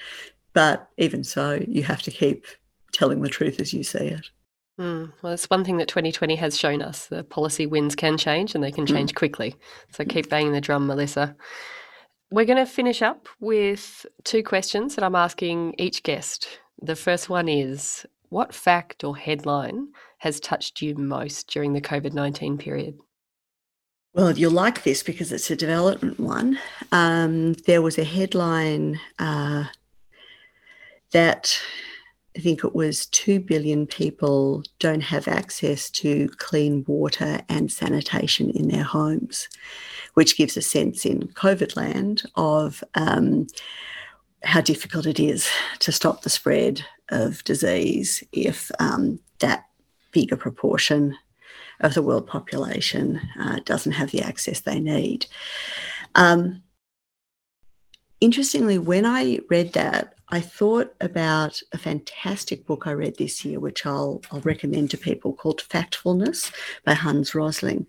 But 0.53 0.89
even 0.97 1.25
so, 1.25 1.63
you 1.67 1.83
have 1.83 2.03
to 2.03 2.11
keep 2.11 2.47
telling 2.93 3.21
the 3.21 3.29
truth 3.29 3.61
as 3.61 3.73
you 3.73 3.83
see 3.83 3.99
it. 3.99 4.31
Mm, 4.79 5.13
well, 5.23 5.33
it's 5.33 5.49
one 5.49 5.65
thing 5.65 5.79
that 5.79 5.89
2020 5.89 6.37
has 6.37 6.59
shown 6.59 6.83
us. 6.83 7.07
The 7.07 7.25
policy 7.25 7.67
winds 7.67 7.95
can 7.95 8.19
change 8.19 8.55
and 8.55 8.63
they 8.63 8.71
can 8.71 8.87
change 8.87 9.13
mm. 9.13 9.17
quickly. 9.17 9.57
So 9.93 10.05
keep 10.05 10.29
banging 10.29 10.53
the 10.53 10.61
drum, 10.61 10.87
Melissa. 10.87 11.35
We're 12.31 12.45
going 12.45 12.65
to 12.65 12.71
finish 12.71 13.03
up 13.03 13.29
with 13.41 14.05
two 14.25 14.43
questions 14.43 14.95
that 14.95 15.05
I'm 15.05 15.15
asking 15.15 15.75
each 15.79 16.03
guest. 16.03 16.49
The 16.81 16.97
first 16.97 17.29
one 17.29 17.49
is 17.49 18.07
What 18.29 18.55
fact 18.55 19.05
or 19.05 19.17
headline 19.17 19.89
has 20.19 20.41
touched 20.41 20.83
you 20.83 20.95
most 20.95 21.49
during 21.49 21.73
the 21.73 21.81
COVID 21.81 22.13
19 22.13 22.59
period? 22.59 22.99
Well, 24.13 24.37
you'll 24.37 24.51
like 24.51 24.83
this 24.83 25.03
because 25.03 25.31
it's 25.31 25.51
a 25.51 25.57
development 25.57 26.19
one. 26.19 26.59
Um, 26.91 27.53
there 27.67 27.83
was 27.83 27.99
a 27.99 28.05
headline 28.05 28.99
uh, 29.19 29.65
that 31.13 31.61
I 32.37 32.41
think 32.41 32.65
it 32.65 32.75
was 32.75 33.07
2 33.07 33.41
billion 33.41 33.87
people 33.87 34.63
don't 34.79 35.03
have 35.03 35.29
access 35.29 35.89
to 35.91 36.29
clean 36.37 36.85
water 36.87 37.41
and 37.49 37.73
sanitation 37.73 38.51
in 38.51 38.69
their 38.69 38.85
homes, 38.85 39.49
which 40.15 40.37
gives 40.37 40.57
a 40.57 40.63
sense 40.63 41.07
in 41.07 41.29
COVID 41.29 41.77
land 41.77 42.23
of 42.37 42.85
um, 42.95 43.47
how 44.43 44.61
difficult 44.61 45.07
it 45.07 45.19
is 45.19 45.49
to 45.81 45.93
stop 45.93 46.23
the 46.23 46.31
spread 46.31 46.85
of 47.11 47.43
disease 47.45 48.23
if 48.33 48.71
um, 48.79 49.19
that 49.39 49.67
bigger 50.13 50.37
proportion 50.37 51.17
of 51.81 51.95
the 51.95 52.03
world 52.03 52.27
population 52.27 53.21
uh, 53.39 53.59
doesn't 53.65 53.93
have 53.93 54.11
the 54.11 54.23
access 54.23 54.61
they 54.61 54.81
need. 54.81 55.27
Um, 56.15 56.63
interestingly, 58.21 58.79
when 58.79 59.05
I 59.05 59.41
read 59.51 59.75
that, 59.75 60.15
I 60.29 60.41
thought 60.41 60.93
about 61.01 61.61
a 61.73 61.79
fantastic 61.79 62.67
book 62.67 62.87
I 62.87 62.93
read 62.93 63.17
this 63.17 63.45
year, 63.45 63.61
which 63.61 63.87
I'll, 63.87 64.23
I'll 64.33 64.41
recommend 64.41 64.91
to 64.91 64.99
people 64.99 65.33
called 65.33 65.63
Factfulness 65.63 66.53
by 66.85 66.95
Hans 66.95 67.35
Rosling, 67.35 67.87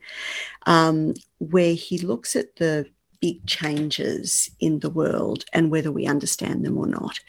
um, 0.68 1.16
where 1.40 1.74
he 1.74 1.98
looks 1.98 2.36
at 2.36 2.58
the 2.58 2.88
big 3.22 3.46
changes 3.46 4.50
in 4.60 4.80
the 4.80 4.90
world 4.90 5.46
and 5.54 5.72
whether 5.72 5.92
we 5.92 6.06
understand 6.06 6.66
them 6.66 6.78
or 6.78 6.88
not. 6.88 7.20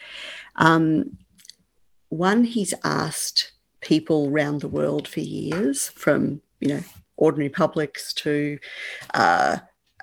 Um, 0.55 1.17
one, 2.09 2.43
he's 2.43 2.73
asked 2.83 3.51
people 3.81 4.29
around 4.29 4.61
the 4.61 4.67
world 4.67 5.07
for 5.07 5.19
years, 5.19 5.89
from 5.89 6.41
you 6.59 6.69
know 6.69 6.83
ordinary 7.17 7.49
publics 7.49 8.13
to 8.13 8.57
uh, 9.13 9.57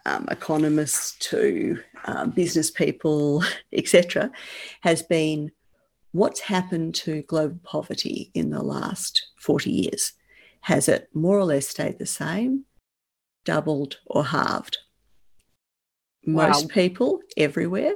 um, 0.04 0.26
economists 0.30 1.16
to 1.18 1.78
um, 2.04 2.30
business 2.30 2.70
people, 2.70 3.42
etc., 3.72 4.30
has 4.82 5.02
been 5.02 5.50
what's 6.12 6.40
happened 6.40 6.94
to 6.94 7.22
global 7.22 7.58
poverty 7.62 8.30
in 8.34 8.50
the 8.50 8.62
last 8.62 9.28
40 9.38 9.70
years? 9.70 10.12
Has 10.60 10.88
it 10.88 11.08
more 11.12 11.38
or 11.38 11.44
less 11.44 11.68
stayed 11.68 11.98
the 11.98 12.06
same, 12.06 12.64
doubled, 13.44 13.98
or 14.06 14.24
halved? 14.24 14.78
Wow. 16.26 16.48
Most 16.48 16.68
people 16.68 17.20
everywhere 17.36 17.94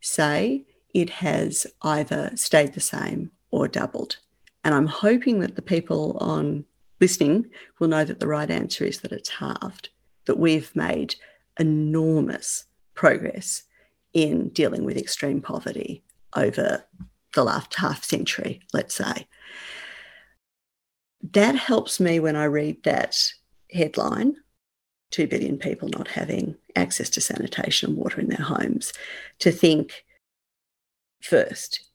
say 0.00 0.66
it 0.94 1.10
has 1.10 1.66
either 1.82 2.30
stayed 2.34 2.74
the 2.74 2.80
same 2.80 3.30
or 3.50 3.68
doubled. 3.68 4.18
And 4.64 4.74
I'm 4.74 4.86
hoping 4.86 5.40
that 5.40 5.56
the 5.56 5.62
people 5.62 6.16
on 6.20 6.64
listening 7.00 7.46
will 7.78 7.88
know 7.88 8.04
that 8.04 8.20
the 8.20 8.28
right 8.28 8.50
answer 8.50 8.84
is 8.84 9.00
that 9.00 9.12
it's 9.12 9.28
halved, 9.28 9.88
that 10.26 10.38
we've 10.38 10.74
made 10.76 11.16
enormous 11.58 12.66
progress 12.94 13.64
in 14.12 14.50
dealing 14.50 14.84
with 14.84 14.96
extreme 14.96 15.40
poverty 15.40 16.04
over 16.36 16.84
the 17.34 17.44
last 17.44 17.74
half 17.74 18.04
century, 18.04 18.60
let's 18.72 18.94
say. 18.94 19.26
That 21.32 21.54
helps 21.54 21.98
me 21.98 22.20
when 22.20 22.36
I 22.36 22.44
read 22.44 22.82
that 22.84 23.32
headline 23.72 24.36
2 25.10 25.26
billion 25.26 25.58
people 25.58 25.88
not 25.88 26.08
having 26.08 26.56
access 26.76 27.10
to 27.10 27.20
sanitation 27.20 27.90
and 27.90 27.98
water 27.98 28.20
in 28.20 28.28
their 28.28 28.44
homes 28.44 28.92
to 29.38 29.50
think 29.50 30.04
first, 31.20 31.88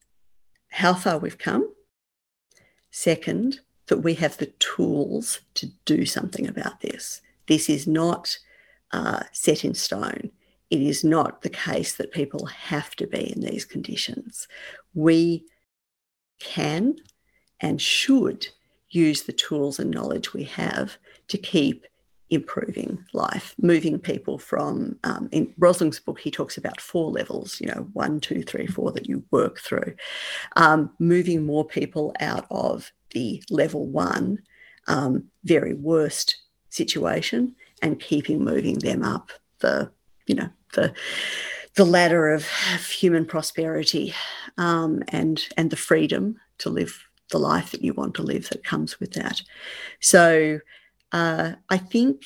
how 0.69 0.93
far 0.93 1.17
we've 1.17 1.37
come. 1.37 1.73
Second, 2.91 3.59
that 3.87 3.99
we 3.99 4.15
have 4.15 4.37
the 4.37 4.47
tools 4.59 5.41
to 5.53 5.67
do 5.85 6.05
something 6.05 6.47
about 6.47 6.81
this. 6.81 7.21
This 7.47 7.69
is 7.69 7.87
not 7.87 8.37
uh, 8.91 9.23
set 9.31 9.63
in 9.63 9.73
stone. 9.73 10.31
It 10.69 10.81
is 10.81 11.03
not 11.03 11.41
the 11.41 11.49
case 11.49 11.95
that 11.95 12.11
people 12.11 12.45
have 12.47 12.95
to 12.97 13.07
be 13.07 13.33
in 13.33 13.41
these 13.41 13.65
conditions. 13.65 14.47
We 14.93 15.45
can 16.39 16.97
and 17.59 17.81
should 17.81 18.47
use 18.89 19.23
the 19.23 19.33
tools 19.33 19.79
and 19.79 19.91
knowledge 19.91 20.33
we 20.33 20.43
have 20.43 20.97
to 21.29 21.37
keep 21.37 21.85
improving 22.29 23.03
life, 23.13 23.55
moving 23.61 23.99
people 23.99 24.37
from, 24.37 24.97
um, 25.03 25.29
in 25.31 25.53
Rosling's 25.57 25.99
book, 25.99 26.19
he 26.19 26.31
talks 26.31 26.57
about 26.57 26.81
four 26.81 27.11
levels, 27.11 27.59
you 27.61 27.67
know, 27.67 27.87
one, 27.93 28.19
two, 28.19 28.43
three, 28.43 28.67
four 28.67 28.91
that 28.91 29.07
you 29.07 29.23
work 29.31 29.59
through, 29.59 29.93
um, 30.55 30.91
moving 30.99 31.45
more 31.45 31.65
people 31.65 32.13
out 32.19 32.45
of 32.51 32.91
the 33.11 33.41
level 33.49 33.87
one, 33.87 34.39
um, 34.87 35.23
very 35.43 35.73
worst 35.73 36.37
situation 36.69 37.55
and 37.81 37.99
keeping 37.99 38.43
moving 38.43 38.79
them 38.79 39.03
up 39.03 39.31
the, 39.59 39.89
you 40.25 40.35
know, 40.35 40.49
the, 40.73 40.93
the 41.75 41.85
ladder 41.85 42.33
of 42.33 42.45
human 42.89 43.25
prosperity 43.25 44.13
um, 44.57 45.03
and 45.09 45.47
and 45.57 45.69
the 45.69 45.77
freedom 45.77 46.35
to 46.57 46.69
live 46.69 47.07
the 47.29 47.37
life 47.37 47.71
that 47.71 47.83
you 47.83 47.93
want 47.93 48.15
to 48.15 48.23
live 48.23 48.49
that 48.49 48.63
comes 48.63 48.99
with 48.99 49.13
that. 49.13 49.41
So 49.99 50.59
uh, 51.11 51.53
I 51.69 51.77
think 51.77 52.23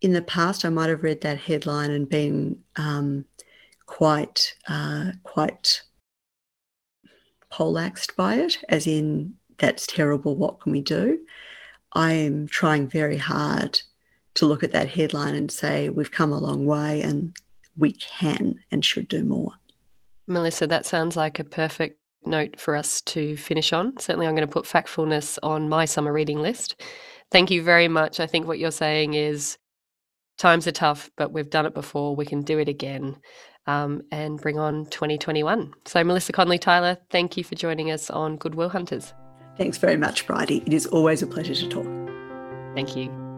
in 0.00 0.12
the 0.12 0.22
past 0.22 0.64
I 0.64 0.70
might 0.70 0.88
have 0.88 1.02
read 1.02 1.20
that 1.22 1.38
headline 1.38 1.90
and 1.90 2.08
been 2.08 2.58
um, 2.76 3.24
quite 3.86 4.54
uh, 4.68 5.12
quite 5.22 5.82
poleaxed 7.50 8.16
by 8.16 8.36
it, 8.36 8.58
as 8.68 8.86
in 8.86 9.34
that's 9.58 9.86
terrible. 9.86 10.36
What 10.36 10.60
can 10.60 10.72
we 10.72 10.80
do? 10.80 11.18
I 11.92 12.12
am 12.12 12.46
trying 12.46 12.88
very 12.88 13.16
hard 13.16 13.80
to 14.34 14.46
look 14.46 14.62
at 14.62 14.72
that 14.72 14.88
headline 14.88 15.34
and 15.34 15.50
say 15.50 15.88
we've 15.88 16.10
come 16.10 16.32
a 16.32 16.38
long 16.38 16.64
way 16.64 17.02
and 17.02 17.36
we 17.76 17.92
can 17.92 18.60
and 18.70 18.84
should 18.84 19.08
do 19.08 19.24
more. 19.24 19.52
Melissa, 20.26 20.66
that 20.68 20.86
sounds 20.86 21.16
like 21.16 21.40
a 21.40 21.44
perfect 21.44 21.98
note 22.24 22.60
for 22.60 22.76
us 22.76 23.00
to 23.02 23.36
finish 23.36 23.72
on. 23.72 23.98
Certainly, 23.98 24.26
I'm 24.26 24.36
going 24.36 24.46
to 24.46 24.52
put 24.52 24.66
factfulness 24.66 25.38
on 25.42 25.68
my 25.68 25.84
summer 25.84 26.12
reading 26.12 26.40
list. 26.40 26.80
Thank 27.30 27.50
you 27.50 27.62
very 27.62 27.88
much. 27.88 28.20
I 28.20 28.26
think 28.26 28.46
what 28.46 28.58
you're 28.58 28.70
saying 28.70 29.14
is 29.14 29.56
times 30.38 30.66
are 30.66 30.72
tough, 30.72 31.10
but 31.16 31.32
we've 31.32 31.50
done 31.50 31.66
it 31.66 31.74
before. 31.74 32.16
We 32.16 32.26
can 32.26 32.42
do 32.42 32.58
it 32.58 32.68
again 32.68 33.16
um, 33.66 34.02
and 34.10 34.40
bring 34.40 34.58
on 34.58 34.86
2021. 34.86 35.72
So, 35.86 36.02
Melissa 36.02 36.32
Conley 36.32 36.58
Tyler, 36.58 36.98
thank 37.10 37.36
you 37.36 37.44
for 37.44 37.54
joining 37.54 37.90
us 37.90 38.10
on 38.10 38.36
Goodwill 38.36 38.70
Hunters. 38.70 39.14
Thanks 39.56 39.78
very 39.78 39.96
much, 39.96 40.26
Bridi. 40.26 40.62
It 40.66 40.72
is 40.72 40.86
always 40.86 41.22
a 41.22 41.26
pleasure 41.26 41.54
to 41.54 41.68
talk. 41.68 41.86
Thank 42.74 42.96
you. 42.96 43.29